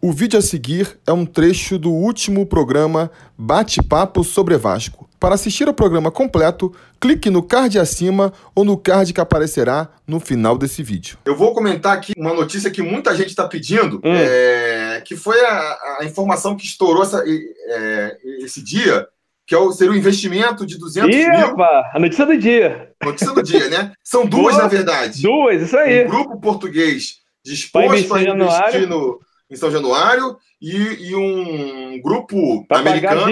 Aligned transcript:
O 0.00 0.12
vídeo 0.12 0.38
a 0.38 0.42
seguir 0.42 0.96
é 1.04 1.12
um 1.12 1.26
trecho 1.26 1.76
do 1.76 1.90
último 1.90 2.46
programa 2.46 3.10
Bate-Papo 3.36 4.22
sobre 4.22 4.56
Vasco. 4.56 5.10
Para 5.18 5.34
assistir 5.34 5.66
ao 5.66 5.74
programa 5.74 6.08
completo, 6.08 6.72
clique 7.00 7.28
no 7.28 7.42
card 7.42 7.80
acima 7.80 8.32
ou 8.54 8.64
no 8.64 8.78
card 8.78 9.12
que 9.12 9.20
aparecerá 9.20 9.88
no 10.06 10.20
final 10.20 10.56
desse 10.56 10.84
vídeo. 10.84 11.18
Eu 11.24 11.34
vou 11.34 11.52
comentar 11.52 11.96
aqui 11.96 12.12
uma 12.16 12.32
notícia 12.32 12.70
que 12.70 12.80
muita 12.80 13.12
gente 13.16 13.30
está 13.30 13.48
pedindo, 13.48 13.96
hum. 13.96 14.14
é, 14.14 15.02
que 15.04 15.16
foi 15.16 15.44
a, 15.44 15.78
a, 15.98 16.04
informação 16.04 16.56
que 16.56 16.64
estourou 16.64 17.02
essa, 17.02 17.24
é, 17.26 18.18
esse 18.44 18.62
dia, 18.62 19.04
que 19.48 19.52
é 19.52 19.58
o, 19.58 19.72
seria 19.72 19.92
o 19.92 19.96
investimento 19.96 20.64
de 20.64 20.78
200 20.78 21.12
Epa, 21.12 21.38
mil. 21.38 21.64
A 21.92 21.98
notícia 21.98 22.24
do 22.24 22.38
dia. 22.38 22.92
Notícia 23.02 23.34
do 23.34 23.42
dia, 23.42 23.68
né? 23.68 23.92
São 24.04 24.22
duas, 24.30 24.54
Boa, 24.54 24.62
na 24.62 24.68
verdade. 24.68 25.22
Duas, 25.22 25.60
isso 25.60 25.76
aí. 25.76 26.04
Um 26.04 26.08
grupo 26.08 26.40
português 26.40 27.16
disposto 27.44 28.14
a 28.14 28.22
investir 28.22 28.88
no 28.88 29.18
em 29.50 29.56
São 29.56 29.70
Januário 29.70 30.36
e, 30.60 30.76
e 31.10 31.14
um 31.14 32.00
grupo 32.00 32.66
pra 32.66 32.78
americano 32.78 33.26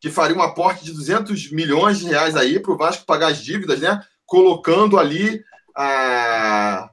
que 0.00 0.10
faria 0.10 0.36
um 0.36 0.42
aporte 0.42 0.84
de 0.84 0.92
200 0.92 1.50
milhões 1.52 1.98
de 1.98 2.06
reais 2.06 2.36
aí 2.36 2.60
para 2.60 2.72
o 2.72 2.76
Vasco 2.76 3.06
pagar 3.06 3.28
as 3.28 3.42
dívidas, 3.42 3.80
né? 3.80 4.02
Colocando 4.26 4.98
ali 4.98 5.42
a, 5.74 6.90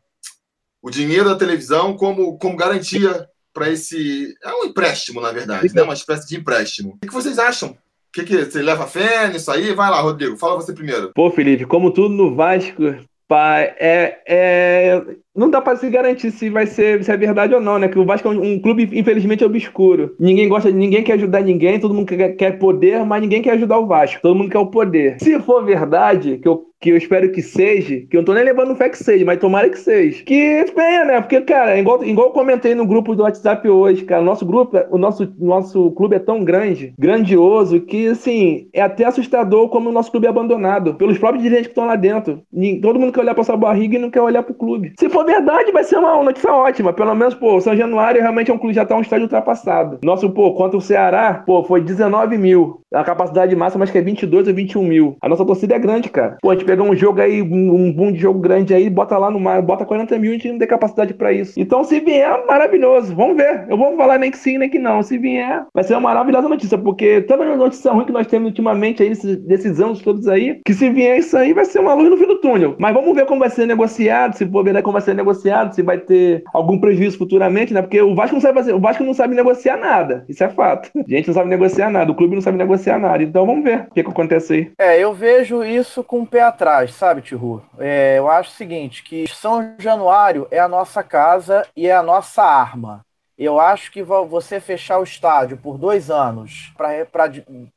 o 0.82 0.90
dinheiro 0.90 1.30
da 1.30 1.36
televisão 1.36 1.96
como, 1.96 2.38
como 2.38 2.56
garantia 2.56 3.28
para 3.54 3.70
esse. 3.70 4.34
É 4.44 4.54
um 4.54 4.66
empréstimo, 4.66 5.20
na 5.20 5.32
verdade, 5.32 5.74
né? 5.74 5.82
Uma 5.82 5.94
espécie 5.94 6.28
de 6.28 6.38
empréstimo. 6.38 6.98
O 7.04 7.08
que 7.08 7.14
vocês 7.14 7.38
acham? 7.38 7.72
O 7.72 7.78
que, 8.14 8.24
que 8.24 8.46
você 8.46 8.62
leva 8.62 8.88
fé 8.88 9.28
nisso 9.28 9.52
aí? 9.52 9.74
Vai 9.74 9.90
lá, 9.90 10.02
Rodrigo, 10.02 10.38
fala 10.38 10.56
você 10.56 10.74
primeiro. 10.74 11.12
Pô, 11.14 11.30
Felipe, 11.32 11.66
como 11.66 11.92
tudo 11.92 12.16
no 12.16 12.36
Vasco, 12.36 12.96
pá, 13.28 13.60
é, 13.60 14.22
é, 14.28 15.02
não 15.36 15.50
dá 15.50 15.62
para 15.62 15.78
se 15.78 15.90
garantir 15.90 16.32
se 16.32 16.50
vai 16.50 16.66
ser 16.66 17.04
se 17.04 17.12
é 17.12 17.18
verdade 17.18 17.56
ou 17.56 17.62
não, 17.62 17.80
né? 17.80 17.88
Que 17.88 17.98
o 17.98 18.06
Vasco 18.06 18.28
é 18.28 18.32
um, 18.32 18.54
um, 18.54 18.60
clube, 18.60 18.90
infelizmente, 18.92 19.46
obscuro. 19.46 20.16
Ninguém 20.20 20.50
gosta, 20.50 20.70
ninguém 20.70 21.04
quer 21.04 21.14
ajudar 21.14 21.42
ninguém, 21.42 21.80
todo 21.80 21.94
mundo 21.94 22.08
quer, 22.08 22.30
quer 22.36 22.60
poder, 22.60 23.06
mas 23.06 23.22
ninguém 23.22 23.42
quer 23.42 23.52
ajudar 23.52 23.80
o 23.80 23.88
Vasco. 23.88 24.22
Todo 24.22 24.36
mundo 24.36 24.50
quer 24.50 24.60
o 24.60 24.68
poder. 24.68 25.18
Se 25.20 25.40
for 25.40 25.64
verdade, 25.64 26.38
que 26.38 26.48
eu, 26.48 26.66
que 26.82 26.90
eu 26.90 26.98
espero 26.98 27.32
que 27.32 27.42
seja, 27.42 28.02
que 28.10 28.18
eu 28.18 28.20
não 28.20 28.26
tô 28.26 28.34
nem 28.34 28.44
levando 28.44 28.76
fé 28.76 28.90
que 28.90 28.98
seja, 28.98 29.24
mas 29.24 29.40
tomara 29.40 29.70
que 29.70 29.78
seja. 29.78 30.24
Que 30.24 30.66
venha, 30.76 31.06
né? 31.06 31.22
Porque, 31.22 31.40
cara, 31.42 31.78
igual, 31.78 32.04
igual 32.04 32.28
eu 32.28 32.34
comentei 32.34 32.76
no 32.76 32.86
grupo 32.86 33.16
do 33.16 33.24
WhatsApp 33.24 33.70
hoje, 33.70 34.04
cara, 34.04 34.22
nosso 34.22 34.46
grupo, 34.46 34.78
o 34.90 34.98
nosso, 34.98 35.32
nosso 35.40 35.92
clube 35.92 36.16
é 36.16 36.20
tão 36.20 36.44
grande, 36.44 36.94
grandioso, 36.98 37.80
que, 37.82 38.08
assim, 38.08 38.68
é 38.74 38.82
até 38.82 39.06
assustador 39.06 39.70
como 39.70 39.90
o 39.90 39.94
nosso 39.94 40.12
clube 40.12 40.26
é 40.26 40.30
abandonado 40.30 40.96
pelos 40.96 41.18
próprios 41.18 41.44
dirigentes 41.44 41.68
que 41.68 41.72
estão 41.72 41.86
lá 41.86 41.96
dentro. 41.96 42.42
Todo 42.82 43.00
mundo 43.00 43.14
quer 43.14 43.22
olhar 43.22 43.36
pra 43.36 43.44
sua 43.44 43.56
barriga 43.56 43.96
e 43.96 44.00
não 44.00 44.10
quer 44.10 44.22
olhar 44.22 44.44
pro 44.44 44.54
clube. 44.54 44.94
Se 45.00 45.08
for 45.08 45.21
for 45.22 45.26
verdade, 45.26 45.72
vai 45.72 45.84
ser 45.84 45.98
uma 45.98 46.24
notícia 46.24 46.52
ótima. 46.52 46.94
Pelo 46.94 47.16
menos, 47.16 47.34
pô, 47.36 47.56
o 47.56 47.62
São 47.62 47.76
Januário 47.76 48.22
realmente 48.22 48.52
é 48.52 48.54
um 48.54 48.58
clube 48.58 48.74
já 48.74 48.86
tá 48.86 48.96
um 48.96 49.02
estádio 49.02 49.26
ultrapassado. 49.26 50.00
Nosso, 50.04 50.30
pô, 50.30 50.54
contra 50.54 50.78
o 50.78 50.82
Ceará, 50.82 51.44
pô, 51.46 51.64
foi 51.64 51.82
19 51.82 52.38
mil. 52.38 52.82
A 52.94 53.04
capacidade 53.04 53.56
máxima 53.56 53.84
acho 53.84 53.92
que 53.92 53.98
é 53.98 54.02
22 54.02 54.48
ou 54.48 54.54
21 54.54 54.84
mil. 54.84 55.18
A 55.22 55.30
nossa 55.30 55.46
torcida 55.46 55.76
é 55.76 55.80
grande, 55.80 56.10
cara. 56.10 56.38
Pô, 56.42 56.50
a 56.50 56.54
gente 56.54 56.66
pega 56.66 56.84
um 56.84 56.96
jogo 56.96 57.22
aí, 57.22 57.42
um 57.42 57.92
boom 57.94 58.12
de 58.12 58.20
jogo 58.20 58.40
grande 58.40 58.74
aí, 58.74 58.90
bota 58.90 59.18
lá 59.18 59.32
no 59.32 59.40
mar, 59.40 59.62
bota 59.62 59.86
40 59.86 60.18
mil, 60.20 60.32
a 60.32 60.34
gente 60.34 60.52
não 60.52 60.60
tem 60.60 60.68
capacidade 60.68 61.14
pra 61.14 61.32
isso. 61.32 61.58
Então, 61.58 61.84
se 61.84 62.00
vier, 62.00 62.46
maravilhoso. 62.46 63.16
Vamos 63.16 63.38
ver. 63.38 63.66
Eu 63.70 63.78
vou 63.78 63.96
falar 63.96 64.18
nem 64.18 64.32
que 64.32 64.38
sim, 64.38 64.58
nem 64.58 64.70
que 64.70 64.80
não. 64.80 65.02
Se 65.04 65.18
vier, 65.18 65.64
vai 65.74 65.84
ser 65.84 65.94
uma 65.94 66.02
maravilhosa 66.02 66.50
notícia, 66.50 66.78
porque 66.78 67.22
toda 67.22 67.44
a 67.44 67.56
notícia 67.56 67.92
ruim 67.92 68.06
que 68.06 68.12
nós 68.12 68.28
temos 68.28 68.50
ultimamente 68.50 69.02
aí, 69.02 69.10
desses, 69.10 69.38
desses 69.38 69.80
anos 69.80 70.02
todos 70.02 70.28
aí, 70.28 70.60
que 70.66 70.74
se 70.74 70.90
vier 70.90 71.18
isso 71.20 71.38
aí, 71.38 71.54
vai 71.54 71.64
ser 71.64 71.80
uma 71.80 71.94
luz 71.94 72.10
no 72.10 72.18
fim 72.18 72.28
do 72.28 72.42
túnel. 72.42 72.76
Mas 72.78 72.94
vamos 72.94 73.16
ver 73.16 73.26
como 73.26 73.40
vai 73.40 73.50
ser 73.50 73.66
negociado, 73.66 74.36
se 74.36 74.46
for 74.46 74.64
verdade 74.64 74.84
como 74.84 74.94
vai 74.94 75.02
ser 75.02 75.11
ser 75.12 75.16
negociado, 75.16 75.74
se 75.74 75.82
vai 75.82 75.98
ter 75.98 76.44
algum 76.54 76.80
prejuízo 76.80 77.18
futuramente, 77.18 77.74
né? 77.74 77.82
Porque 77.82 78.02
o 78.02 78.16
Vasco 78.16 78.36
não 78.36 78.42
sabe 78.42 78.56
fazer, 78.56 78.74
o 78.74 78.80
Vasco 78.80 79.04
não 79.04 79.14
sabe 79.14 79.36
negociar 79.36 79.78
nada. 79.78 80.26
Isso 80.28 80.44
é 80.44 80.50
fato. 80.50 80.90
A 80.96 81.10
gente 81.10 81.28
não 81.28 81.34
sabe 81.34 81.50
negociar 81.50 81.90
nada, 81.90 82.12
o 82.12 82.16
clube 82.16 82.36
não 82.36 82.42
sabe 82.42 82.58
negociar 82.58 83.00
nada. 83.00 83.22
Então 83.22 83.46
vamos 83.46 83.64
ver 83.64 83.88
o 83.90 83.94
que, 83.94 84.04
que 84.04 84.10
acontece 84.10 84.54
aí. 84.54 84.72
É, 84.78 85.00
eu 85.00 85.14
vejo 85.14 85.64
isso 85.64 86.04
com 86.04 86.22
o 86.22 86.28
pé 86.28 86.42
atrás, 86.42 86.94
sabe, 86.94 87.22
Tiru? 87.22 87.62
É, 87.78 88.18
eu 88.18 88.30
acho 88.30 88.50
o 88.50 88.54
seguinte, 88.54 89.04
que 89.04 89.28
São 89.28 89.74
Januário 89.78 90.48
é 90.50 90.60
a 90.60 90.68
nossa 90.68 91.04
casa 91.04 91.66
e 91.76 91.88
é 91.88 91.94
a 91.94 92.04
nossa 92.04 92.44
arma. 92.44 93.02
Eu 93.38 93.60
acho 93.60 93.92
que 93.92 94.04
você 94.04 94.60
fechar 94.60 95.00
o 95.00 95.04
estádio 95.04 95.58
por 95.58 95.76
dois 95.76 96.12
anos 96.12 96.72
para 96.78 97.28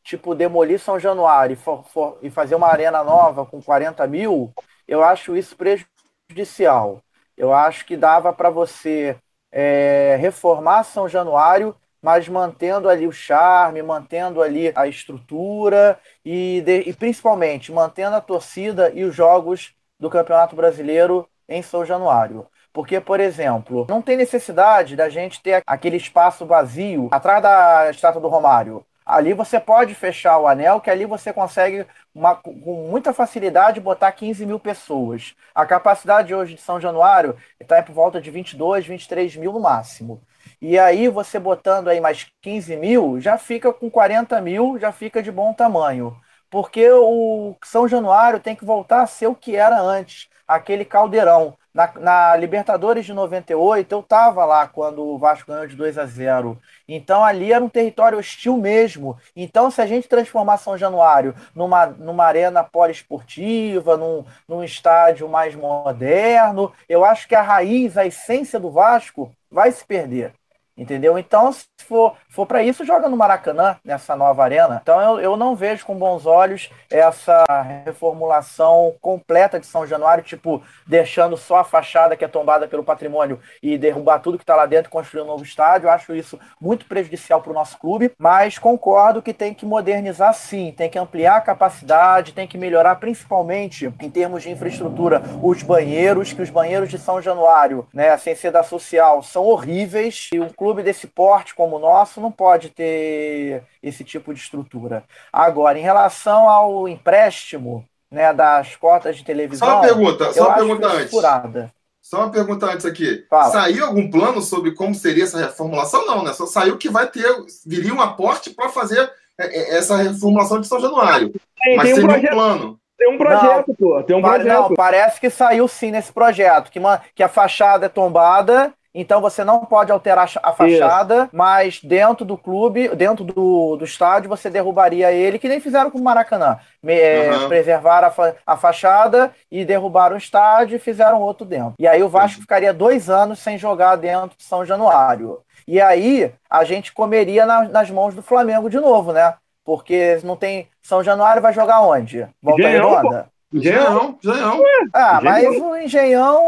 tipo 0.03 0.34
demolir 0.34 0.78
São 0.78 0.99
Januário 0.99 1.55
e, 1.55 1.56
for, 1.56 1.84
for, 1.84 2.19
e 2.23 2.28
fazer 2.28 2.55
uma 2.55 2.69
arena 2.69 3.03
nova 3.03 3.47
com 3.47 3.62
40 3.62 4.06
mil, 4.06 4.53
eu 4.87 5.03
acho 5.03 5.34
isso 5.34 5.56
prejudicial. 5.56 7.00
Eu 7.37 7.53
acho 7.53 7.84
que 7.84 7.97
dava 7.97 8.33
para 8.33 8.50
você 8.50 9.17
é, 9.50 10.17
reformar 10.21 10.84
São 10.84 11.09
Januário, 11.09 11.75
mas 12.03 12.28
mantendo 12.28 12.89
ali 12.89 13.06
o 13.06 13.12
charme, 13.12 13.83
mantendo 13.83 14.43
ali 14.43 14.72
a 14.75 14.87
estrutura 14.87 15.99
e, 16.25 16.61
de, 16.62 16.81
e 16.81 16.93
principalmente 16.93 17.73
mantendo 17.73 18.17
a 18.17 18.21
torcida 18.21 18.91
e 18.94 19.05
os 19.05 19.15
jogos 19.15 19.75
do 19.99 20.11
Campeonato 20.11 20.55
Brasileiro 20.55 21.28
em 21.49 21.62
São 21.62 21.84
Januário. 21.84 22.47
Porque, 22.73 23.00
por 23.00 23.21
exemplo, 23.21 23.87
não 23.89 24.03
tem 24.03 24.17
necessidade 24.17 24.97
da 24.97 25.09
gente 25.09 25.41
ter 25.41 25.62
aquele 25.67 25.97
espaço 25.97 26.44
vazio 26.44 27.09
atrás 27.12 27.43
da 27.43 27.91
estátua 27.91 28.21
do 28.21 28.28
Romário. 28.28 28.84
Ali 29.05 29.35
você 29.35 29.61
pode 29.61 29.95
fechar 29.95 30.39
o 30.39 30.47
anel, 30.49 30.81
que 30.81 30.91
ali 30.91 31.05
você 31.05 31.33
consegue 31.33 31.87
uma, 32.15 32.35
com 32.37 32.89
muita 32.91 33.13
facilidade 33.13 33.81
botar 33.81 34.11
15 34.13 34.47
mil 34.47 34.59
pessoas. 34.59 35.35
A 35.55 35.67
capacidade 35.67 36.35
hoje 36.35 36.55
de 36.55 36.61
São 36.63 36.81
Januário 36.81 37.37
está 37.61 37.83
por 37.83 37.93
volta 37.93 38.21
de 38.21 38.31
22, 38.31 38.87
23 38.87 39.37
mil 39.37 39.53
no 39.53 39.61
máximo. 39.61 40.23
E 40.61 40.79
aí 40.79 41.09
você 41.09 41.39
botando 41.39 41.89
aí 41.89 42.01
mais 42.01 42.27
15 42.41 42.77
mil, 42.77 43.21
já 43.21 43.37
fica 43.37 43.73
com 43.73 43.91
40 43.91 44.41
mil, 44.41 44.79
já 44.79 44.91
fica 44.93 45.23
de 45.23 45.31
bom 45.31 45.53
tamanho. 45.53 46.17
Porque 46.51 46.91
o 46.91 47.57
São 47.65 47.87
Januário 47.89 48.41
tem 48.41 48.55
que 48.57 48.65
voltar 48.65 49.03
a 49.03 49.07
ser 49.07 49.27
o 49.27 49.35
que 49.35 49.57
era 49.57 49.81
antes, 49.81 50.29
aquele 50.47 50.85
caldeirão. 50.85 51.57
Na, 51.75 51.93
na, 51.99 52.37
Libertadores 52.37 53.05
de 53.05 53.12
98, 53.12 53.93
eu 53.93 53.99
estava 53.99 54.45
lá 54.45 54.69
quando 54.69 55.03
o 55.03 55.19
Vasco 55.19 55.51
ganhou 55.51 55.67
de 55.67 55.75
2 55.75 55.99
a 55.99 56.07
0. 56.07 56.57
Então 56.87 57.25
ali 57.25 57.53
era 57.53 57.65
um 57.65 57.69
território 57.69 58.17
hostil 58.17 58.57
mesmo. 58.57 59.19
Então, 59.35 59.71
se 59.73 59.83
a 59.83 59.87
gente 59.87 60.09
transformar 60.09 60.59
São 60.59 60.79
Januário 60.79 61.35
numa, 61.53 61.87
numa 61.87 62.25
arena 62.25 62.62
poliesportiva, 62.62 63.97
num, 63.97 64.25
num 64.49 64.62
estádio 64.62 65.29
mais 65.29 65.57
moderno, 65.57 66.73
eu 66.89 67.05
acho 67.05 67.27
que 67.27 67.35
a 67.35 67.43
raiz, 67.43 67.99
a 67.99 68.06
essência 68.06 68.61
do 68.61 68.71
Vasco 68.71 69.35
vai 69.51 69.73
se 69.73 69.85
perder. 69.85 70.33
Entendeu? 70.77 71.17
Então, 71.17 71.53
se 71.53 71.67
for, 71.87 72.17
for 72.29 72.47
para 72.47 72.62
isso, 72.62 72.85
joga 72.85 73.09
no 73.09 73.17
Maracanã, 73.17 73.77
nessa 73.85 74.17
nova 74.17 74.43
arena. 74.43 74.81
Então, 74.83 75.01
eu, 75.01 75.21
eu 75.21 75.37
não 75.37 75.55
vejo 75.55 75.87
com 75.87 75.95
bons 75.95 76.27
olhos 76.27 76.69
essa 76.91 77.45
reformulação 77.85 78.95
completa 79.01 79.61
de 79.61 79.67
São 79.67 79.87
Januário, 79.87 80.25
tipo, 80.25 80.62
deixando 80.85 81.37
só 81.37 81.59
a 81.59 81.65
fachada 81.65 82.17
que 82.17 82.25
é 82.25 82.29
tombada 82.29 82.67
pelo 82.67 82.83
patrimônio 82.83 83.39
e 83.62 83.79
derrubar 83.79 84.19
tudo 84.19 84.37
que 84.37 84.43
está 84.43 84.57
lá 84.57 84.67
dentro 84.67 84.89
e 84.89 84.93
construir 84.93 85.23
um 85.23 85.27
novo 85.27 85.45
estádio. 85.45 85.87
Eu 85.87 85.93
acho 85.93 86.15
isso 86.15 86.41
muito 86.61 86.87
prejudicial 86.87 87.41
para 87.41 87.53
o 87.53 87.55
nosso 87.55 87.79
clube, 87.79 88.12
mas 88.19 88.59
concordo 88.59 89.23
que 89.23 89.33
tem 89.33 89.55
que 89.55 89.65
modernizar 89.65 90.35
sim, 90.35 90.73
tem 90.77 90.91
que 90.91 90.99
ampliar 90.99 91.37
a 91.37 91.41
capacidade, 91.41 92.33
tem 92.33 92.49
que 92.49 92.59
melhorar 92.59 92.97
principalmente 92.97 93.93
em 94.01 94.11
termos 94.11 94.43
de 94.43 94.51
infraestrutura 94.51 95.23
os 95.41 95.62
banheiros, 95.62 96.33
que 96.33 96.43
os 96.43 96.51
banheiros 96.51 96.89
de 96.89 96.99
São 96.99 97.23
Januário, 97.23 97.87
né, 97.95 98.17
sem 98.17 98.35
ser 98.35 98.51
da 98.51 98.65
social, 98.65 99.23
são 99.23 99.45
horríveis 99.45 100.31
e 100.33 100.41
o 100.41 100.53
clube 100.65 100.83
desse 100.83 101.07
porte 101.07 101.55
como 101.55 101.77
o 101.77 101.79
nosso 101.79 102.23
não 102.23 102.33
pode 102.33 102.71
ter 102.71 103.63
esse 103.83 104.03
tipo 104.03 104.33
de 104.33 104.41
estrutura. 104.41 105.05
Agora, 105.31 105.79
em 105.79 105.83
relação 105.83 106.49
ao 106.49 106.89
empréstimo 106.89 107.85
né, 108.11 108.33
das 108.33 108.75
cotas 108.75 109.19
de 109.19 109.25
televisão. 109.25 109.69
Só 109.69 109.75
uma 109.75 109.83
pergunta, 109.83 110.33
só 110.33 110.47
uma 110.47 110.55
pergunta 110.55 110.87
antes. 110.87 111.11
Furada. 111.11 111.71
Só 112.01 112.19
uma 112.21 112.31
pergunta 112.31 112.65
antes 112.65 112.87
aqui. 112.87 113.27
Fala. 113.29 113.53
Saiu 113.53 113.85
algum 113.85 114.11
plano 114.11 114.41
sobre 114.41 114.73
como 114.73 114.95
seria 114.95 115.25
essa 115.25 115.37
reformulação? 115.37 116.07
Não, 116.07 116.25
né? 116.25 116.33
Só 116.33 116.47
saiu 116.47 116.79
que 116.79 116.89
vai 116.89 117.09
ter, 117.09 117.31
viria 117.67 117.93
um 117.93 118.00
aporte 118.00 118.49
para 118.49 118.71
fazer 118.71 119.12
é, 119.38 119.44
é, 119.44 119.77
essa 119.77 119.99
reformulação 119.99 120.62
de 120.62 120.67
São 120.67 120.81
Januário. 120.81 121.31
Tem, 121.62 121.77
Mas 121.77 121.93
tem 121.93 122.03
um, 122.03 122.06
projeto, 122.06 122.33
um 122.33 122.35
plano. 122.35 122.81
Tem 122.97 123.15
um 123.15 123.19
projeto, 123.19 123.69
não, 123.69 123.75
pô. 123.75 124.03
Tem 124.03 124.17
um 124.17 124.23
projeto. 124.23 124.47
Não, 124.47 124.75
parece 124.75 125.21
que 125.21 125.29
saiu 125.29 125.69
sim 125.69 125.91
nesse 125.91 126.11
projeto, 126.11 126.71
que, 126.71 126.79
uma, 126.79 127.03
que 127.15 127.23
a 127.23 127.29
fachada 127.29 127.85
é 127.85 127.91
tombada 127.91 128.73
então 128.94 129.20
você 129.20 129.43
não 129.43 129.64
pode 129.64 129.91
alterar 129.91 130.31
a 130.41 130.52
fachada, 130.52 131.25
Isso. 131.25 131.31
mas 131.32 131.81
dentro 131.82 132.25
do 132.25 132.38
clube, 132.38 132.88
dentro 132.91 133.25
do, 133.25 133.76
do 133.76 133.85
estádio, 133.85 134.29
você 134.29 134.49
derrubaria 134.49 135.11
ele, 135.11 135.38
que 135.38 135.49
nem 135.49 135.58
fizeram 135.58 135.91
com 135.91 135.99
o 135.99 136.02
Maracanã. 136.02 136.58
Me, 136.81 136.94
uhum. 137.29 137.49
Preservaram 137.49 138.06
a, 138.06 138.11
fa 138.12 138.37
a, 138.46 138.56
fachada 138.56 139.32
e 139.50 139.64
derrubaram 139.64 140.14
o 140.14 140.19
estádio 140.19 140.76
e 140.76 140.79
fizeram 140.79 141.20
outro 141.20 141.44
dentro. 141.44 141.75
E 141.79 141.88
aí 141.88 142.02
o 142.05 142.08
Vasco 142.08 142.37
uhum. 142.37 142.43
ficaria 142.43 142.73
dois 142.73 143.11
anos 143.11 143.41
sem 143.41 143.58
jogar 143.58 143.96
dentro 143.96 144.37
de 144.37 144.44
São 144.44 144.64
Januário. 144.64 145.40
E 145.67 145.81
aí 145.81 146.32
a 146.49 146.62
gente 146.62 146.93
comeria 146.93 147.44
na, 147.44 147.64
nas 147.69 147.90
mãos 147.90 148.14
do 148.14 148.23
Flamengo 148.23 148.70
de 148.70 148.79
novo, 148.79 149.12
né? 149.12 149.35
Porque 149.64 150.20
não 150.23 150.37
tem. 150.37 150.69
São 150.82 151.02
Januário 151.02 151.43
vai 151.43 151.52
jogar 151.52 151.81
onde? 151.81 152.29
Volta 152.43 152.69
Redonda? 152.69 153.26
Engenhão, 153.55 154.19
Engenhão. 154.23 154.62
Ah, 154.93 155.21
mas 155.23 155.45
o 155.45 155.77
Engenhão. 155.77 156.43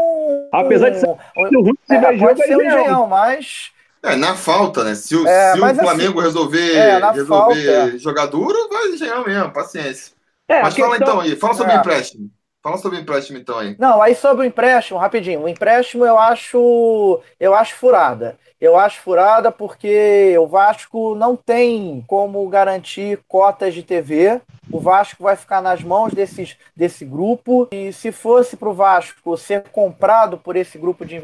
Apesar 0.51 0.89
de 0.89 0.99
ser 0.99 1.07
ruim, 1.07 1.73
é, 1.89 2.17
pode 2.17 2.43
ser 2.43 2.57
um 2.57 2.61
Engenhão, 2.61 3.07
mas 3.07 3.71
É, 4.03 4.15
na 4.15 4.35
falta, 4.35 4.83
né? 4.83 4.93
Se, 4.93 5.15
o, 5.15 5.27
é, 5.27 5.53
se 5.53 5.59
o 5.59 5.65
assim, 5.65 5.79
Flamengo 5.79 6.19
assim, 6.19 6.27
resolver, 6.27 6.75
é, 6.75 6.99
resolver 6.99 7.25
falta, 7.25 7.57
é. 7.57 7.97
jogar 7.97 8.25
duro, 8.25 8.69
vai 8.69 8.87
engenhar 8.89 9.25
mesmo, 9.25 9.51
paciência. 9.51 10.13
É, 10.47 10.61
mas 10.61 10.75
fala 10.75 10.97
então 10.97 11.19
aí, 11.19 11.35
fala 11.35 11.53
sobre 11.53 11.73
é. 11.73 11.77
empréstimo. 11.77 12.29
Fala 12.61 12.77
sobre 12.77 12.97
o 12.97 13.01
empréstimo 13.01 13.37
então 13.37 13.57
aí. 13.59 13.75
Não, 13.79 14.01
aí 14.01 14.13
sobre 14.13 14.45
o 14.45 14.47
empréstimo, 14.47 14.99
rapidinho. 14.99 15.43
O 15.43 15.47
empréstimo 15.47 16.05
eu 16.05 16.19
acho, 16.19 17.21
eu 17.39 17.55
acho 17.55 17.75
furada. 17.75 18.37
Eu 18.59 18.77
acho 18.77 18.99
furada 19.01 19.51
porque 19.51 20.35
o 20.37 20.47
Vasco 20.47 21.15
não 21.15 21.35
tem 21.35 22.03
como 22.07 22.47
garantir 22.49 23.19
cotas 23.27 23.73
de 23.73 23.83
TV. 23.83 24.41
O 24.71 24.79
Vasco 24.79 25.23
vai 25.23 25.35
ficar 25.35 25.61
nas 25.61 25.81
mãos 25.81 26.13
desses, 26.13 26.57
desse 26.75 27.05
grupo. 27.05 27.67
E 27.71 27.93
se 27.93 28.11
fosse 28.11 28.57
para 28.57 28.69
o 28.69 28.73
Vasco 28.73 29.37
ser 29.37 29.63
comprado 29.71 30.37
por 30.37 30.55
esse 30.55 30.77
grupo 30.77 31.05
de 31.05 31.19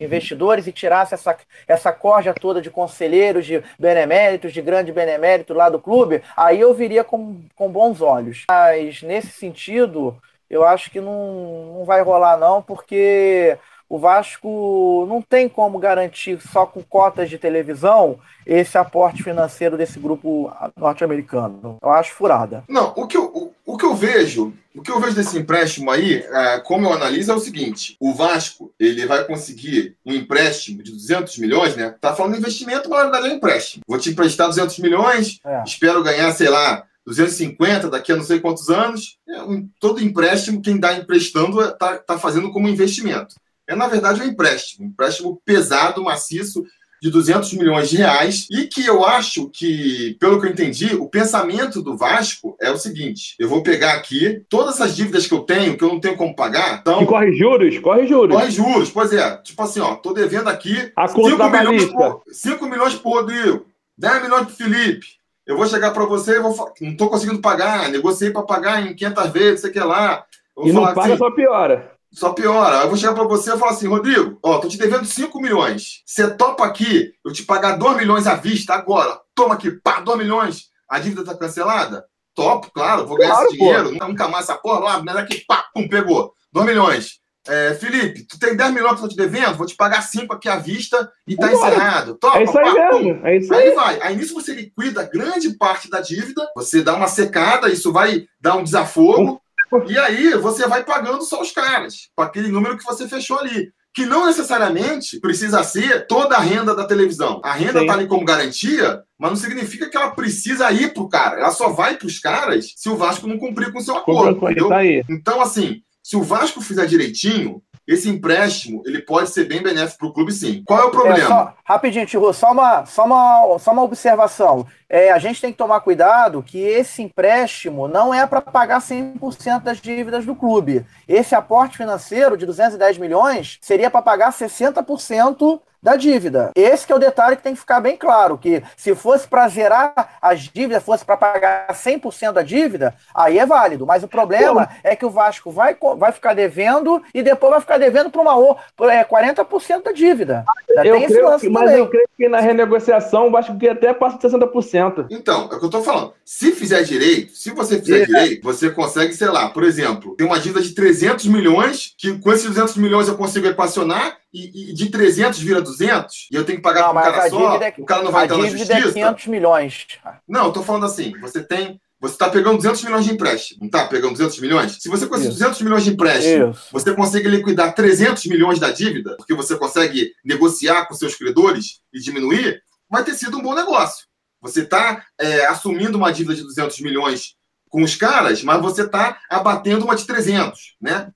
investidores 0.00 0.66
e 0.66 0.72
tirasse 0.72 1.14
essa, 1.14 1.36
essa 1.66 1.92
corja 1.92 2.34
toda 2.34 2.60
de 2.60 2.70
conselheiros, 2.70 3.46
de 3.46 3.62
beneméritos, 3.78 4.52
de 4.52 4.60
grande 4.60 4.92
benemérito 4.92 5.54
lá 5.54 5.68
do 5.68 5.78
clube, 5.78 6.22
aí 6.36 6.60
eu 6.60 6.74
viria 6.74 7.04
com, 7.04 7.40
com 7.54 7.68
bons 7.70 8.00
olhos. 8.00 8.44
Mas 8.48 9.02
nesse 9.02 9.28
sentido, 9.28 10.16
eu 10.48 10.64
acho 10.64 10.90
que 10.90 11.00
não, 11.00 11.74
não 11.78 11.84
vai 11.84 12.02
rolar, 12.02 12.36
não, 12.36 12.62
porque 12.62 13.56
o 13.94 13.98
Vasco 13.98 15.06
não 15.08 15.22
tem 15.22 15.48
como 15.48 15.78
garantir 15.78 16.40
só 16.40 16.66
com 16.66 16.82
cotas 16.82 17.30
de 17.30 17.38
televisão 17.38 18.18
esse 18.44 18.76
aporte 18.76 19.22
financeiro 19.22 19.78
desse 19.78 20.00
grupo 20.00 20.52
norte-americano. 20.76 21.78
Eu 21.80 21.90
acho 21.90 22.12
furada. 22.12 22.64
Não, 22.68 22.92
o 22.96 23.06
que 23.06 23.16
eu, 23.16 23.26
o, 23.26 23.52
o, 23.64 23.76
que 23.76 23.86
eu 23.86 23.94
vejo, 23.94 24.52
o 24.74 24.82
que 24.82 24.90
eu 24.90 24.98
vejo 24.98 25.14
desse 25.14 25.38
empréstimo 25.38 25.92
aí, 25.92 26.24
é, 26.28 26.58
como 26.58 26.88
eu 26.88 26.92
analiso, 26.92 27.30
é 27.30 27.36
o 27.36 27.38
seguinte: 27.38 27.96
o 28.00 28.12
Vasco 28.12 28.74
ele 28.80 29.06
vai 29.06 29.22
conseguir 29.22 29.96
um 30.04 30.12
empréstimo 30.12 30.82
de 30.82 30.90
200 30.90 31.38
milhões, 31.38 31.76
né? 31.76 31.94
Tá 32.00 32.16
falando 32.16 32.32
de 32.32 32.40
investimento, 32.40 32.90
mas 32.90 32.98
na 32.98 33.04
verdade 33.04 33.28
é 33.28 33.32
um 33.32 33.36
empréstimo. 33.36 33.84
Vou 33.86 33.98
te 33.98 34.10
emprestar 34.10 34.48
200 34.48 34.76
milhões, 34.80 35.38
é. 35.46 35.62
espero 35.64 36.02
ganhar, 36.02 36.32
sei 36.32 36.48
lá, 36.48 36.84
250 37.06 37.90
daqui 37.90 38.10
a 38.10 38.16
não 38.16 38.24
sei 38.24 38.40
quantos 38.40 38.68
anos. 38.70 39.18
É 39.28 39.34
todo 39.78 40.02
empréstimo, 40.02 40.60
quem 40.60 40.80
dá 40.80 40.94
emprestando 40.94 41.60
está 41.60 41.96
tá 41.98 42.18
fazendo 42.18 42.50
como 42.50 42.68
investimento. 42.68 43.36
É, 43.74 43.76
na 43.76 43.88
verdade, 43.88 44.22
um 44.22 44.24
empréstimo. 44.24 44.86
Um 44.86 44.88
empréstimo 44.88 45.40
pesado, 45.44 46.02
maciço, 46.02 46.64
de 47.02 47.10
200 47.10 47.52
milhões 47.54 47.90
de 47.90 47.96
reais. 47.96 48.46
E 48.50 48.66
que 48.66 48.86
eu 48.86 49.04
acho 49.04 49.50
que, 49.50 50.16
pelo 50.18 50.40
que 50.40 50.46
eu 50.46 50.50
entendi, 50.50 50.94
o 50.94 51.08
pensamento 51.08 51.82
do 51.82 51.96
Vasco 51.96 52.56
é 52.60 52.70
o 52.70 52.78
seguinte: 52.78 53.34
eu 53.38 53.48
vou 53.48 53.62
pegar 53.62 53.94
aqui 53.94 54.42
todas 54.48 54.80
as 54.80 54.96
dívidas 54.96 55.26
que 55.26 55.34
eu 55.34 55.40
tenho, 55.40 55.76
que 55.76 55.84
eu 55.84 55.88
não 55.88 56.00
tenho 56.00 56.16
como 56.16 56.34
pagar. 56.34 56.78
Então, 56.80 57.02
e 57.02 57.06
corre 57.06 57.32
juros? 57.32 57.78
Corre 57.80 58.06
juros. 58.06 58.34
Corre 58.34 58.50
juros, 58.50 58.90
pois 58.90 59.12
é. 59.12 59.36
Tipo 59.38 59.62
assim, 59.62 59.80
ó, 59.80 59.96
tô 59.96 60.14
devendo 60.14 60.48
aqui 60.48 60.92
a 60.96 61.08
5 61.08 61.50
milhões, 61.50 61.84
por, 61.86 62.22
5 62.30 62.66
milhões 62.66 62.94
pro 62.94 63.10
Rodrigo, 63.10 63.66
10 63.98 64.22
milhões 64.22 64.46
pro 64.46 64.56
Felipe. 64.56 65.06
Eu 65.46 65.58
vou 65.58 65.66
chegar 65.66 65.90
para 65.90 66.06
você 66.06 66.36
e 66.36 66.40
vou 66.40 66.72
não 66.80 66.92
estou 66.92 67.10
conseguindo 67.10 67.42
pagar, 67.42 67.90
negociei 67.90 68.30
para 68.30 68.42
pagar 68.44 68.86
em 68.86 68.94
500 68.94 69.30
vezes, 69.30 69.60
sei 69.60 69.70
que 69.70 69.80
lá. 69.80 70.24
e 70.64 70.72
não 70.72 70.84
paga, 70.84 71.00
assim, 71.02 71.16
só 71.18 71.30
piora. 71.30 71.93
Só 72.14 72.32
piora. 72.32 72.78
Aí 72.78 72.84
eu 72.84 72.88
vou 72.88 72.96
chegar 72.96 73.12
para 73.12 73.24
você 73.24 73.52
e 73.52 73.58
falar 73.58 73.72
assim, 73.72 73.88
Rodrigo, 73.88 74.38
ó, 74.42 74.58
tô 74.58 74.68
te 74.68 74.78
devendo 74.78 75.04
5 75.04 75.40
milhões. 75.40 76.02
Você 76.06 76.30
topa 76.30 76.64
aqui, 76.64 77.12
eu 77.24 77.32
te 77.32 77.42
pagar 77.42 77.76
2 77.76 77.96
milhões 77.96 78.26
à 78.26 78.34
vista 78.34 78.74
agora. 78.74 79.20
Toma 79.34 79.54
aqui, 79.54 79.70
pá, 79.70 80.00
2 80.00 80.18
milhões. 80.18 80.68
A 80.88 80.98
dívida 80.98 81.24
tá 81.24 81.36
cancelada? 81.36 82.04
Topo, 82.34 82.70
claro, 82.72 83.06
vou 83.06 83.16
ganhar 83.16 83.32
claro, 83.32 83.46
esse 83.48 83.56
dinheiro. 83.56 83.98
Pô. 83.98 84.06
Nunca 84.06 84.28
mais 84.28 84.44
essa 84.44 84.56
porra 84.56 84.80
lá, 84.80 85.02
mas 85.02 85.16
aqui, 85.16 85.44
pá, 85.46 85.64
pum, 85.74 85.88
pegou. 85.88 86.32
2 86.52 86.66
milhões. 86.66 87.24
É, 87.46 87.74
Felipe, 87.74 88.26
tu 88.26 88.38
tem 88.38 88.56
10 88.56 88.72
milhões 88.72 88.92
que 88.92 88.98
eu 88.98 89.02
tô 89.02 89.08
te 89.08 89.16
devendo, 89.16 89.56
vou 89.56 89.66
te 89.66 89.76
pagar 89.76 90.00
5 90.00 90.32
aqui 90.32 90.48
à 90.48 90.56
vista 90.56 91.10
e 91.26 91.36
tá 91.36 91.52
encerrado. 91.52 92.14
Topa, 92.14 92.38
é 92.38 92.44
isso 92.44 92.58
aí 92.58 92.64
pá, 92.64 92.92
mesmo. 92.92 93.26
É 93.26 93.36
isso 93.36 93.54
aí. 93.54 93.68
aí 93.68 93.74
vai. 93.74 94.00
Aí 94.00 94.16
nisso 94.16 94.32
você 94.32 94.54
liquida 94.54 95.02
grande 95.12 95.50
parte 95.58 95.90
da 95.90 96.00
dívida, 96.00 96.48
você 96.56 96.82
dá 96.82 96.94
uma 96.94 97.06
secada, 97.06 97.68
isso 97.68 97.92
vai 97.92 98.24
dar 98.40 98.56
um 98.56 98.64
desafogo, 98.64 99.42
e 99.86 99.98
aí 99.98 100.34
você 100.34 100.66
vai 100.66 100.84
pagando 100.84 101.22
só 101.24 101.40
os 101.40 101.50
caras, 101.50 102.08
com 102.14 102.22
aquele 102.22 102.48
número 102.48 102.76
que 102.76 102.84
você 102.84 103.08
fechou 103.08 103.38
ali. 103.38 103.72
Que 103.92 104.04
não 104.04 104.26
necessariamente 104.26 105.20
precisa 105.20 105.62
ser 105.62 106.08
toda 106.08 106.36
a 106.36 106.40
renda 106.40 106.74
da 106.74 106.84
televisão. 106.84 107.40
A 107.44 107.52
renda 107.52 107.78
Sim. 107.80 107.86
tá 107.86 107.92
ali 107.92 108.08
como 108.08 108.24
garantia, 108.24 109.00
mas 109.16 109.30
não 109.30 109.36
significa 109.36 109.88
que 109.88 109.96
ela 109.96 110.10
precisa 110.10 110.70
ir 110.72 110.92
pro 110.92 111.08
cara. 111.08 111.38
Ela 111.38 111.52
só 111.52 111.68
vai 111.68 111.96
pros 111.96 112.18
caras 112.18 112.72
se 112.74 112.88
o 112.88 112.96
Vasco 112.96 113.28
não 113.28 113.38
cumprir 113.38 113.72
com 113.72 113.78
o 113.78 113.82
seu 113.82 113.96
acordo. 113.96 114.40
Tá 114.68 114.84
então, 115.08 115.40
assim, 115.40 115.80
se 116.02 116.16
o 116.16 116.22
Vasco 116.22 116.60
fizer 116.60 116.86
direitinho, 116.86 117.62
esse 117.86 118.08
empréstimo 118.08 118.82
ele 118.86 119.00
pode 119.00 119.30
ser 119.30 119.44
bem 119.44 119.62
benéfico 119.62 119.98
para 119.98 120.08
o 120.08 120.12
clube, 120.12 120.32
sim. 120.32 120.62
Qual 120.66 120.80
é 120.80 120.84
o 120.84 120.90
problema? 120.90 121.18
É, 121.18 121.26
só, 121.26 121.54
rapidinho, 121.64 122.06
Tio, 122.06 122.32
só 122.32 122.52
uma, 122.52 122.86
só 122.86 123.04
uma, 123.04 123.58
só 123.58 123.72
uma 123.72 123.82
observação. 123.82 124.66
É, 124.88 125.10
a 125.10 125.18
gente 125.18 125.40
tem 125.40 125.52
que 125.52 125.58
tomar 125.58 125.80
cuidado 125.80 126.42
que 126.42 126.58
esse 126.58 127.02
empréstimo 127.02 127.86
não 127.86 128.14
é 128.14 128.26
para 128.26 128.40
pagar 128.40 128.80
100% 128.80 129.62
das 129.62 129.80
dívidas 129.80 130.24
do 130.24 130.34
clube. 130.34 130.84
Esse 131.06 131.34
aporte 131.34 131.76
financeiro 131.76 132.36
de 132.36 132.46
210 132.46 132.98
milhões 132.98 133.58
seria 133.60 133.90
para 133.90 134.02
pagar 134.02 134.32
60% 134.32 135.60
da 135.84 135.96
dívida. 135.96 136.50
Esse 136.56 136.90
é 136.90 136.94
o 136.94 136.98
detalhe 136.98 137.36
que 137.36 137.42
tem 137.42 137.52
que 137.52 137.60
ficar 137.60 137.78
bem 137.78 137.94
claro, 137.94 138.38
que 138.38 138.62
se 138.74 138.94
fosse 138.94 139.28
para 139.28 139.46
zerar 139.48 140.16
as 140.20 140.40
dívidas, 140.40 140.82
fosse 140.82 141.04
para 141.04 141.14
pagar 141.14 141.68
100% 141.68 142.32
da 142.32 142.42
dívida, 142.42 142.94
aí 143.14 143.38
é 143.38 143.44
válido. 143.44 143.84
Mas 143.84 144.02
o 144.02 144.08
problema 144.08 144.66
Pô. 144.66 144.72
é 144.82 144.96
que 144.96 145.04
o 145.04 145.10
Vasco 145.10 145.50
vai, 145.50 145.76
vai 145.98 146.10
ficar 146.10 146.32
devendo 146.32 147.02
e 147.12 147.22
depois 147.22 147.50
vai 147.50 147.60
ficar 147.60 147.76
devendo 147.76 148.08
para 148.08 148.22
uma 148.22 148.56
é, 148.90 149.04
40% 149.04 149.82
da 149.82 149.92
dívida. 149.92 150.42
Eu 150.70 151.02
creio 151.02 151.38
que, 151.38 151.50
mas 151.50 151.70
eu 151.72 151.86
creio 151.86 152.08
que 152.16 152.28
na 152.30 152.40
renegociação 152.40 153.28
o 153.28 153.30
Vasco 153.30 153.58
que 153.58 153.68
até 153.68 153.92
passa 153.92 154.16
de 154.16 154.26
60%. 154.26 155.08
Então, 155.10 155.42
é 155.42 155.44
o 155.44 155.48
que 155.50 155.54
eu 155.56 155.66
estou 155.66 155.82
falando. 155.82 156.14
Se 156.24 156.52
fizer 156.52 156.82
direito, 156.82 157.32
se 157.36 157.50
você 157.50 157.78
fizer 157.78 158.02
é. 158.02 158.06
direito, 158.06 158.42
você 158.42 158.70
consegue, 158.70 159.12
sei 159.12 159.28
lá, 159.28 159.50
por 159.50 159.62
exemplo, 159.62 160.16
tem 160.16 160.26
uma 160.26 160.40
dívida 160.40 160.62
de 160.62 160.74
300 160.74 161.26
milhões, 161.26 161.94
que 161.98 162.18
com 162.18 162.32
esses 162.32 162.46
200 162.46 162.76
milhões 162.78 163.06
eu 163.06 163.18
consigo 163.18 163.46
equacionar 163.46 164.16
e, 164.34 164.70
e, 164.70 164.74
de 164.74 164.90
300 164.90 165.38
vira 165.38 165.62
200 165.62 166.28
e 166.30 166.34
eu 166.34 166.44
tenho 166.44 166.58
que 166.58 166.62
pagar 166.62 166.90
para 166.90 167.00
um 167.00 167.02
cara 167.02 167.30
só, 167.30 167.62
é, 167.62 167.74
o 167.78 167.84
cara 167.84 168.02
não 168.02 168.10
vai 168.10 168.24
entrar 168.24 168.36
na 168.36 168.48
justiça. 168.48 168.72
É 168.74 168.92
500 168.92 169.26
milhões. 169.28 169.86
Não, 170.28 170.46
eu 170.46 170.52
tô 170.52 170.62
falando 170.62 170.86
assim, 170.86 171.12
você 171.20 171.42
tem 171.42 171.80
você 172.00 172.16
está 172.16 172.28
pegando 172.28 172.56
200 172.56 172.84
milhões 172.84 173.04
de 173.06 173.12
empréstimo, 173.12 173.60
não 173.60 173.66
está 173.66 173.86
pegando 173.86 174.12
200 174.12 174.38
milhões? 174.40 174.76
Se 174.78 174.90
você 174.90 175.06
conseguir 175.06 175.30
200 175.30 175.62
milhões 175.62 175.84
de 175.84 175.90
empréstimo, 175.90 176.50
Isso. 176.50 176.68
você 176.70 176.92
consegue 176.92 177.28
liquidar 177.28 177.74
300 177.74 178.26
milhões 178.26 178.58
da 178.58 178.70
dívida, 178.70 179.16
porque 179.16 179.32
você 179.32 179.56
consegue 179.56 180.12
negociar 180.22 180.86
com 180.86 180.92
seus 180.92 181.14
credores 181.14 181.80
e 181.94 182.00
diminuir, 182.00 182.62
vai 182.90 183.02
ter 183.02 183.14
sido 183.14 183.38
um 183.38 183.42
bom 183.42 183.54
negócio. 183.54 184.04
Você 184.42 184.60
está 184.60 185.02
é, 185.18 185.46
assumindo 185.46 185.96
uma 185.96 186.12
dívida 186.12 186.34
de 186.34 186.42
200 186.42 186.78
milhões 186.80 187.36
com 187.70 187.82
os 187.82 187.96
caras, 187.96 188.42
mas 188.42 188.60
você 188.60 188.82
está 188.82 189.18
abatendo 189.30 189.86
uma 189.86 189.96
de 189.96 190.04
300, 190.04 190.76
né? 190.78 191.10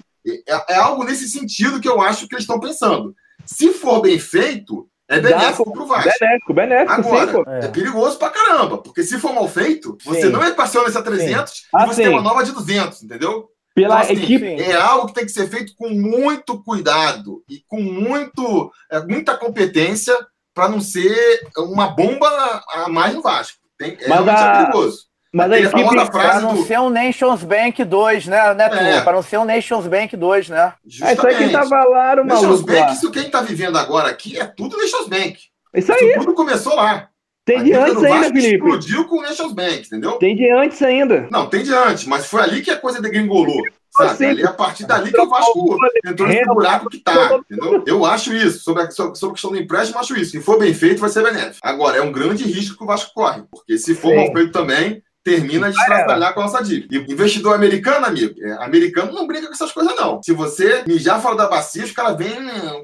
É, 0.46 0.74
é, 0.74 0.76
algo 0.76 1.04
nesse 1.04 1.28
sentido 1.28 1.80
que 1.80 1.88
eu 1.88 2.00
acho 2.00 2.26
que 2.26 2.34
eles 2.34 2.44
estão 2.44 2.60
pensando. 2.60 3.14
Se 3.44 3.72
for 3.72 4.00
bem 4.00 4.18
feito, 4.18 4.88
é 5.08 5.20
benéfico 5.20 5.72
para 5.72 5.82
o 5.82 5.86
Vasco. 5.86 6.10
Benéfico, 6.20 6.54
benéfico, 6.54 6.92
Agora, 6.92 7.32
sim, 7.32 7.42
é. 7.46 7.64
é. 7.64 7.68
perigoso 7.68 8.18
para 8.18 8.30
caramba, 8.30 8.78
porque 8.78 9.02
se 9.02 9.18
for 9.18 9.32
mal 9.32 9.48
feito, 9.48 9.96
você 10.04 10.22
sim. 10.22 10.28
não 10.28 10.44
equaciona 10.44 10.88
essa 10.88 11.02
300 11.02 11.52
sim. 11.52 11.62
e 11.74 11.86
você 11.86 12.02
tem 12.02 12.10
uma 12.10 12.22
nova 12.22 12.44
de 12.44 12.52
200, 12.52 13.02
entendeu? 13.02 13.48
Pela 13.74 14.02
então, 14.02 14.12
assim, 14.12 14.22
equipe. 14.24 14.60
É 14.60 14.74
algo 14.74 15.06
que 15.06 15.14
tem 15.14 15.24
que 15.24 15.32
ser 15.32 15.48
feito 15.48 15.72
com 15.76 15.88
muito 15.88 16.62
cuidado 16.62 17.42
e 17.48 17.62
com 17.66 17.80
muito, 17.80 18.70
é, 18.90 19.00
muita 19.00 19.36
competência 19.36 20.14
para 20.52 20.68
não 20.68 20.80
ser 20.80 21.40
uma 21.56 21.86
bomba 21.86 22.28
a 22.68 22.88
mais 22.88 23.14
no 23.14 23.22
Vasco. 23.22 23.58
Tem, 23.78 23.96
é, 24.00 24.08
Mas 24.08 24.28
a... 24.28 24.32
é 24.32 24.58
perigoso. 24.58 25.06
Mas 25.32 25.52
a 25.52 25.58
equipe 25.58 26.10
para 26.10 26.40
não 26.40 26.54
do... 26.54 26.64
ser 26.64 26.78
um 26.80 26.88
Nations 26.88 27.42
Bank 27.42 27.84
2, 27.84 28.26
né, 28.26 28.54
né 28.54 28.96
é. 28.96 29.00
Para 29.02 29.12
não 29.12 29.22
ser 29.22 29.38
um 29.38 29.44
Nations 29.44 29.86
Bank 29.86 30.16
2, 30.16 30.48
né? 30.48 30.72
Justamente. 30.86 31.10
É 31.10 31.14
isso 31.14 31.26
aí 31.26 31.46
que 31.46 31.52
tava 31.52 31.84
lá 31.84 32.16
no 32.16 32.24
Nations 32.24 32.62
Bank, 32.62 32.92
isso 32.92 33.10
quem 33.10 33.26
está 33.26 33.42
vivendo 33.42 33.76
agora 33.76 34.08
aqui 34.08 34.38
é 34.38 34.46
tudo 34.46 34.78
Nations 34.78 35.08
Bank. 35.08 35.38
Isso 35.74 35.92
aí. 35.92 36.10
Isso 36.10 36.20
tudo 36.20 36.34
começou 36.34 36.74
lá. 36.74 37.08
Tem 37.44 37.64
de 37.64 37.72
antes 37.72 38.04
ainda, 38.04 38.26
Felipe. 38.26 38.56
explodiu 38.56 39.06
com 39.06 39.18
o 39.18 39.22
Nations 39.22 39.52
Bank, 39.52 39.86
entendeu? 39.86 40.12
Tem 40.12 40.36
de 40.36 40.50
antes 40.50 40.82
ainda. 40.82 41.28
Não, 41.30 41.48
tem 41.48 41.62
de 41.62 41.72
antes, 41.72 42.04
mas 42.04 42.26
foi 42.26 42.42
ali 42.42 42.60
que 42.60 42.70
a 42.70 42.76
coisa 42.76 43.00
degringolou. 43.00 43.62
Sabe? 43.90 44.26
Ali, 44.26 44.46
a 44.46 44.52
partir 44.52 44.86
dali 44.86 45.10
que 45.10 45.20
o 45.20 45.28
Vasco 45.28 45.76
entrou 46.06 46.28
nesse 46.28 46.44
buraco 46.44 46.90
que 46.90 46.98
tá. 46.98 47.40
Entendeu? 47.50 47.82
Eu 47.86 48.04
acho 48.04 48.34
isso. 48.34 48.60
Sobre 48.60 48.82
a, 48.82 48.90
sobre 48.90 49.28
a 49.28 49.32
questão 49.32 49.50
do 49.50 49.56
empréstimo, 49.56 49.98
acho 49.98 50.16
isso. 50.16 50.32
Se 50.32 50.40
for 50.40 50.58
bem 50.58 50.72
feito, 50.74 51.00
vai 51.00 51.10
ser 51.10 51.22
benéfico. 51.22 51.58
Agora, 51.62 51.96
é 51.96 52.02
um 52.02 52.12
grande 52.12 52.44
risco 52.44 52.76
que 52.76 52.84
o 52.84 52.86
Vasco 52.86 53.12
corre. 53.14 53.42
Porque 53.50 53.78
se 53.78 53.94
for 53.94 54.10
Sim. 54.10 54.16
mal 54.16 54.32
feito 54.32 54.52
também, 54.52 55.02
termina 55.28 55.70
de 55.70 55.84
trabalhar 55.84 56.32
com 56.32 56.40
a 56.40 56.44
nossa 56.44 56.62
dívida. 56.62 56.96
E 56.96 57.12
investidor 57.12 57.54
americano, 57.54 58.06
amigo, 58.06 58.34
é, 58.40 58.52
americano 58.64 59.12
não 59.12 59.26
brinca 59.26 59.46
com 59.46 59.52
essas 59.52 59.70
coisas, 59.70 59.94
não. 59.94 60.22
Se 60.22 60.32
você 60.32 60.82
mijar 60.86 61.20
fora 61.20 61.36
da 61.36 61.48
bacia, 61.48 61.84
os 61.84 61.92
caras 61.92 62.16
vêm 62.16 62.34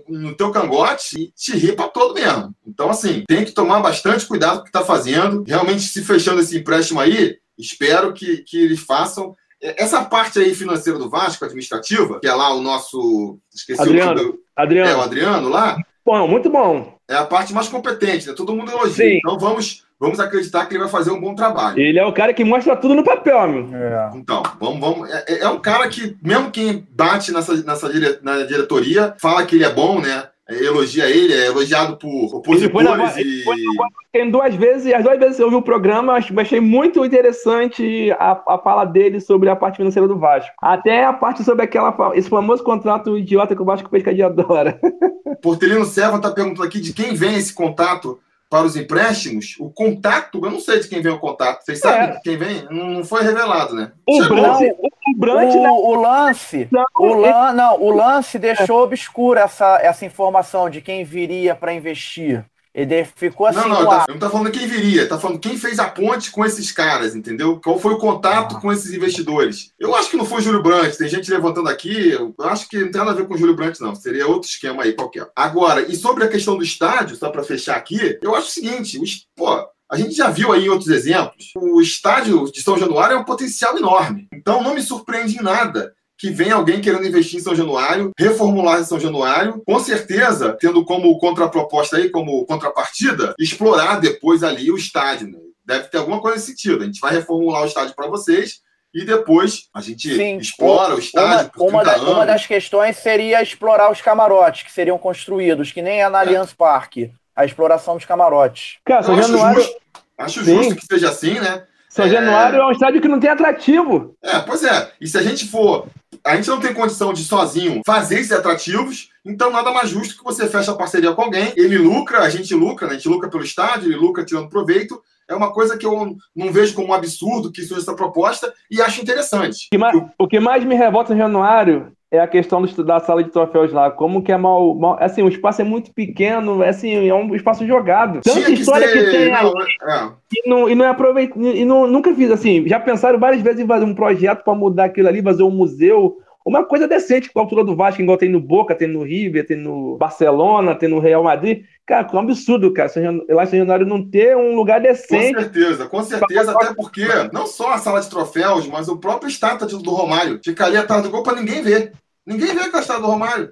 no 0.07 0.37
teu 0.37 0.51
cangote 0.51 1.19
e 1.19 1.33
te 1.35 1.57
ri 1.57 1.73
pra 1.73 1.89
todo 1.89 2.15
mesmo. 2.15 2.55
Então, 2.67 2.91
assim, 2.91 3.25
tem 3.27 3.45
que 3.45 3.53
tomar 3.53 3.81
bastante 3.81 4.27
cuidado 4.27 4.57
com 4.57 4.63
o 4.63 4.65
que 4.67 4.73
tá 4.73 4.85
fazendo. 4.85 5.43
Realmente, 5.47 5.83
se 5.83 6.05
fechando 6.05 6.41
esse 6.41 6.59
empréstimo 6.59 7.01
aí, 7.01 7.37
espero 7.59 8.13
que, 8.13 8.39
que 8.39 8.63
eles 8.63 8.81
façam. 8.81 9.35
É, 9.63 9.83
essa 9.83 10.05
parte 10.05 10.39
aí 10.39 10.55
financeira 10.55 10.99
do 10.99 11.09
Vasco, 11.09 11.45
administrativa, 11.45 12.21
que 12.21 12.29
é 12.29 12.35
lá 12.35 12.55
o 12.55 12.61
nosso. 12.61 13.39
Esqueci 13.55 13.81
Adriano. 13.81 14.23
o 14.23 14.39
Adriano. 14.55 14.91
É, 14.91 14.97
o 14.97 15.01
Adriano 15.01 15.49
lá. 15.49 15.79
Bom, 16.05 16.29
muito 16.29 16.51
bom. 16.51 16.99
é 17.09 17.15
a 17.17 17.25
parte 17.25 17.55
mais 17.55 17.69
competente, 17.69 18.27
né? 18.27 18.35
Todo 18.35 18.55
mundo 18.55 18.71
elogia. 18.71 19.07
Sim. 19.07 19.17
Então 19.17 19.39
vamos, 19.39 19.87
vamos 20.05 20.21
acreditar 20.21 20.67
que 20.67 20.75
ele 20.75 20.83
vai 20.83 20.89
fazer 20.89 21.11
um 21.11 21.21
bom 21.21 21.35
trabalho. 21.35 21.79
Ele 21.81 21.99
é 21.99 22.05
o 22.05 22.13
cara 22.13 22.35
que 22.35 22.45
mostra 22.45 22.77
tudo 22.77 22.95
no 22.95 23.03
papel, 23.03 23.49
meu. 23.49 23.77
É. 23.77 24.11
Então, 24.15 24.43
vamos, 24.61 24.81
vamos. 24.81 25.11
É, 25.11 25.25
é, 25.29 25.39
é 25.41 25.49
um 25.49 25.59
cara 25.59 25.89
que, 25.89 26.17
mesmo 26.23 26.51
quem 26.51 26.87
bate 26.91 27.33
nessa, 27.33 27.55
nessa 27.63 27.91
dire, 27.91 28.19
na 28.23 28.43
diretoria, 28.43 29.15
fala 29.19 29.45
que 29.47 29.57
ele 29.57 29.65
é 29.65 29.73
bom, 29.73 30.01
né? 30.01 30.25
É, 30.47 30.63
elogia 30.63 31.09
ele, 31.09 31.33
é 31.33 31.47
elogiado 31.47 31.97
por 31.97 32.37
opositores. 32.37 33.17
Ele 33.17 33.43
foi 33.43 33.57
na, 33.57 33.63
e... 33.63 33.65
Tem 34.13 34.31
duas 34.31 34.55
vezes, 34.55 34.93
as 34.93 35.03
duas 35.03 35.19
vezes 35.19 35.41
eu 35.41 35.49
vi 35.49 35.57
o 35.57 35.63
programa, 35.63 36.19
achei 36.37 36.61
muito 36.61 37.03
interessante 37.03 38.13
a, 38.13 38.43
a 38.47 38.59
fala 38.59 38.85
dele 38.85 39.21
sobre 39.21 39.49
a 39.49 39.57
parte 39.57 39.79
financeira 39.79 40.07
do 40.07 40.19
Vasco. 40.19 40.53
Até 40.61 41.05
a 41.05 41.15
parte 41.15 41.43
sobre 41.43 41.65
aquela, 41.65 41.97
esse 42.15 42.29
famoso 42.29 42.63
contrato 42.63 43.17
idiota 43.17 43.57
que 43.57 43.63
o 43.63 43.65
Vasco 43.65 43.89
Pescadia 43.89 44.27
adora. 44.27 44.79
Portelino 45.41 45.85
Serva 45.87 46.19
está 46.19 46.31
perguntando 46.31 46.63
aqui 46.63 46.79
de 46.79 46.93
quem 46.93 47.15
vem 47.15 47.37
esse 47.37 47.55
contato 47.55 48.21
para 48.55 48.69
os 48.69 48.77
empréstimos, 48.77 49.57
o 49.59 49.69
contato, 49.69 50.41
eu 50.45 50.49
não 50.49 50.61
sei 50.61 50.79
de 50.79 50.87
quem 50.87 51.03
vem 51.03 51.11
o 51.11 51.19
contato. 51.19 51.65
Vocês 51.65 51.81
sabem 51.81 52.11
é. 52.11 52.13
de 52.13 52.21
quem 52.21 52.37
vem? 52.37 52.65
Não 52.71 53.03
foi 53.03 53.25
revelado, 53.25 53.75
né? 53.75 53.91
O 54.09 54.29
Brant, 54.29 54.63
o, 54.63 55.19
Brant, 55.19 55.55
o, 55.55 55.61
né? 55.61 55.71
o 55.71 55.95
lance, 55.97 56.69
não, 56.71 56.85
o 56.97 57.15
lan, 57.15 57.53
não, 57.53 57.83
o 57.83 57.91
lance 57.91 58.39
deixou 58.39 58.85
obscura 58.85 59.41
essa, 59.41 59.81
essa 59.83 60.07
informação 60.07 60.71
de 60.71 60.81
quem 60.81 61.03
viria 61.03 61.57
para 61.57 61.75
investir. 61.75 62.45
Ele 62.75 63.05
ficou 63.05 63.47
assim. 63.47 63.61
Não, 63.61 63.69
não, 63.69 63.89
tá, 63.89 64.05
não 64.09 64.19
tá 64.19 64.29
falando 64.29 64.51
quem 64.51 64.67
viria, 64.67 65.09
tá 65.09 65.17
falando 65.17 65.39
quem 65.39 65.57
fez 65.57 65.79
a 65.79 65.89
ponte 65.89 66.33
com 66.33 66.45
esses 66.45 66.73
caras, 66.73 67.15
entendeu? 67.15 67.61
Qual 67.63 67.79
foi 67.79 67.93
o 67.95 67.99
contato 67.99 68.57
ah. 68.57 68.61
com 68.61 68.73
esses 68.73 68.93
investidores? 68.93 69.73
Eu 69.79 69.95
acho 69.95 70.11
que 70.11 70.17
não 70.17 70.25
foi 70.25 70.39
o 70.39 70.43
Júlio 70.43 70.63
Brandt, 70.63 70.99
tem 70.99 71.09
gente 71.09 71.31
levantando 71.31 71.69
aqui, 71.69 72.11
eu 72.11 72.35
acho 72.41 72.69
que 72.69 72.81
não 72.81 72.91
tem 72.91 72.99
nada 72.99 73.13
a 73.13 73.15
ver 73.15 73.29
com 73.29 73.35
o 73.35 73.39
Júlio 73.39 73.55
Brandt, 73.55 73.81
não. 73.81 73.95
Seria 73.95 74.27
outro 74.27 74.49
esquema 74.49 74.83
aí 74.83 74.93
qualquer. 74.93 75.31
Agora, 75.37 75.83
e 75.83 75.95
sobre 75.95 76.25
a 76.25 76.29
questão 76.29 76.57
do 76.57 76.65
estádio, 76.65 77.15
só 77.15 77.31
para 77.31 77.45
fechar 77.45 77.77
aqui, 77.77 78.19
eu 78.21 78.35
acho 78.35 78.49
o 78.49 78.51
seguinte: 78.51 79.01
os, 79.01 79.25
pô, 79.37 79.49
a 79.91 79.97
gente 79.97 80.15
já 80.15 80.29
viu 80.29 80.53
aí 80.53 80.65
em 80.65 80.69
outros 80.69 80.91
exemplos, 80.91 81.53
o 81.57 81.81
estádio 81.81 82.51
de 82.51 82.61
São 82.61 82.77
Januário 82.77 83.17
é 83.17 83.21
um 83.21 83.25
potencial 83.25 83.79
enorme. 83.79 84.27
Então 84.33 84.61
não 84.65 84.75
me 84.75 84.83
surpreende 84.83 85.39
em 85.39 85.43
nada 85.43 85.95
que 86.19 86.31
vem 86.31 86.51
alguém 86.51 86.81
querendo 86.81 87.07
investir 87.07 87.39
em 87.39 87.43
São 87.43 87.55
Januário, 87.55 88.13
reformular 88.19 88.81
em 88.81 88.85
São 88.85 89.01
Januário, 89.01 89.63
com 89.67 89.79
certeza, 89.79 90.57
tendo 90.59 90.85
como 90.85 91.19
contraproposta 91.19 91.97
aí, 91.97 92.11
como 92.11 92.45
contrapartida, 92.47 93.35
explorar 93.39 94.01
depois 94.01 94.43
ali 94.43 94.71
o 94.71 94.77
estádio. 94.77 95.29
Né? 95.29 95.39
Deve 95.65 95.89
ter 95.89 95.99
alguma 95.99 96.21
coisa 96.21 96.37
nesse 96.37 96.49
sentido. 96.49 96.83
A 96.83 96.87
gente 96.87 97.01
vai 97.01 97.13
reformular 97.13 97.63
o 97.63 97.67
estádio 97.67 97.95
para 97.95 98.07
vocês 98.07 98.61
e 98.95 99.05
depois 99.05 99.69
a 99.75 99.81
gente 99.81 100.15
Sim. 100.15 100.39
explora 100.39 100.95
o 100.95 100.99
estádio. 100.99 101.51
Uma, 101.57 101.69
uma, 101.69 101.85
da, 101.85 101.97
uma, 101.99 102.27
das 102.27 102.47
questões 102.47 102.97
seria 102.97 103.43
explorar 103.43 103.91
os 103.91 104.01
camarotes 104.01 104.63
que 104.63 104.73
seriam 104.73 104.97
construídos, 104.97 105.73
que 105.73 105.83
nem 105.83 106.01
é 106.01 106.09
na 106.09 106.19
é. 106.19 106.21
Allianz 106.21 106.53
Parque, 106.53 107.13
a 107.35 107.45
exploração 107.45 107.97
dos 107.97 108.05
camarotes. 108.05 108.79
Cara, 108.85 109.03
São 109.03 109.21
Januário. 109.21 109.61
Justo, 109.61 109.81
acho 110.17 110.45
justo 110.45 110.77
que 110.77 110.87
seja 110.87 111.09
assim, 111.09 111.41
né? 111.41 111.65
São 111.89 112.07
é... 112.07 112.09
Januário 112.09 112.61
é 112.61 112.67
um 112.67 112.71
estádio 112.71 113.01
que 113.01 113.09
não 113.09 113.19
tem 113.19 113.31
atrativo. 113.31 114.17
É, 114.23 114.39
pois 114.41 114.63
é. 114.63 114.91
E 115.01 115.09
se 115.09 115.19
a 115.19 115.23
gente 115.23 115.47
for 115.47 115.89
a 116.25 116.37
gente 116.37 116.49
não 116.49 116.59
tem 116.59 116.73
condição 116.73 117.13
de 117.13 117.23
sozinho 117.23 117.83
fazer 117.85 118.21
esses 118.21 118.33
atrativos, 118.33 119.11
então 119.25 119.51
nada 119.51 119.71
mais 119.71 119.91
justo 119.91 120.17
que 120.17 120.25
você 120.25 120.49
feche 120.49 120.71
a 120.71 120.75
parceria 120.75 121.13
com 121.13 121.23
alguém, 121.23 121.53
ele 121.57 121.77
lucra, 121.77 122.21
a 122.21 122.31
gente 122.31 122.55
lucra, 122.55 122.87
né? 122.87 122.95
a 122.95 122.97
gente 122.97 123.09
lucra 123.09 123.29
pelo 123.29 123.45
estádio, 123.45 123.89
ele 123.89 123.97
lucra 123.97 124.25
tirando 124.25 124.49
proveito. 124.49 125.01
É 125.29 125.35
uma 125.35 125.53
coisa 125.53 125.79
que 125.79 125.87
eu 125.87 126.17
não 126.37 126.53
vejo 126.53 126.75
como 126.75 126.89
um 126.89 126.95
absurdo 126.95 127.51
que 127.51 127.63
surja 127.63 127.83
essa 127.83 127.95
proposta 127.95 128.53
e 128.71 128.83
acho 128.83 129.01
interessante. 129.01 129.69
O 129.69 129.71
que 129.71 129.79
mais, 129.79 130.03
o 130.19 130.29
que 130.29 130.41
mais 130.41 130.65
me 130.65 130.75
revolta 130.75 131.15
em 131.15 131.19
Januário 131.19 131.94
é 132.11 132.21
a 132.21 132.29
questão 132.29 132.63
do, 132.63 132.85
da 132.85 133.01
sala 133.01 133.25
de 133.25 133.31
troféus 133.31 133.73
lá. 133.73 133.91
Como 133.91 134.23
que 134.23 134.33
é 134.33 134.37
mal, 134.37 134.75
mal, 134.75 134.97
Assim, 135.01 135.23
o 135.23 135.29
espaço 135.29 135.63
é 135.63 135.65
muito 135.65 135.93
pequeno, 135.93 136.63
é 136.63 136.69
assim, 136.69 137.09
é 137.09 137.15
um 137.15 137.35
espaço 137.35 137.67
jogado. 137.67 138.21
Tanta 138.23 138.51
história 138.51 138.87
que, 138.91 139.05
que 139.05 139.11
tem 139.11 139.31
não, 139.31 139.39
ali, 139.39 139.71
é. 139.89 140.09
e, 140.33 140.49
não, 140.49 140.69
e 140.69 140.75
não 140.75 140.85
é 140.85 140.89
aproveita. 140.89 141.39
E 141.39 141.65
não, 141.65 141.87
nunca 141.87 142.15
fiz 142.15 142.31
assim. 142.31 142.67
Já 142.69 142.79
pensaram 142.79 143.19
várias 143.19 143.43
vezes 143.43 143.61
em 143.61 143.67
fazer 143.67 143.85
um 143.85 143.95
projeto 143.95 144.45
para 144.45 144.55
mudar 144.55 144.85
aquilo 144.85 145.09
ali, 145.09 145.23
fazer 145.23 145.43
um 145.43 145.51
museu. 145.51 146.17
Uma 146.45 146.63
coisa 146.63 146.87
decente 146.87 147.33
com 147.33 147.39
a 147.39 147.43
altura 147.43 147.65
do 147.65 147.75
Vasco, 147.75 148.03
igual 148.03 148.19
tem 148.19 148.29
no 148.29 148.39
Boca, 148.39 148.75
tem 148.75 148.87
no 148.87 149.03
River, 149.03 149.47
tem 149.47 149.57
no 149.57 149.97
Barcelona, 149.97 150.75
tem 150.75 150.91
no 150.91 150.99
Real 150.99 151.25
Madrid. 151.25 151.65
Cara, 151.87 152.07
é 152.13 152.17
um 152.17 152.19
absurdo, 152.19 152.71
cara. 152.71 152.91
Lá 153.31 153.45
em 153.45 153.47
São 153.47 153.59
Januário 153.59 153.87
não 153.87 154.11
ter 154.11 154.37
um 154.37 154.55
lugar 154.55 154.79
decente. 154.79 155.35
Com 155.35 155.41
certeza, 155.41 155.89
com 155.89 156.03
certeza, 156.03 156.53
até 156.53 156.75
porque 156.75 157.07
não 157.33 157.47
só 157.47 157.73
a 157.73 157.79
sala 157.79 158.01
de 158.01 158.11
troféus, 158.11 158.67
mas 158.67 158.89
o 158.89 158.99
próprio 158.99 159.31
estátua 159.31 159.67
do 159.67 159.91
Romário 159.91 160.39
fica 160.45 160.67
ali 160.67 160.77
atrás 160.77 161.03
do 161.03 161.11
gol 161.11 161.23
para 161.23 161.41
ninguém 161.41 161.63
ver. 161.63 161.93
Ninguém 162.27 162.55
vê 162.55 162.61
a 162.61 162.67
estátua 162.67 163.01
do 163.01 163.07
Romário. 163.07 163.51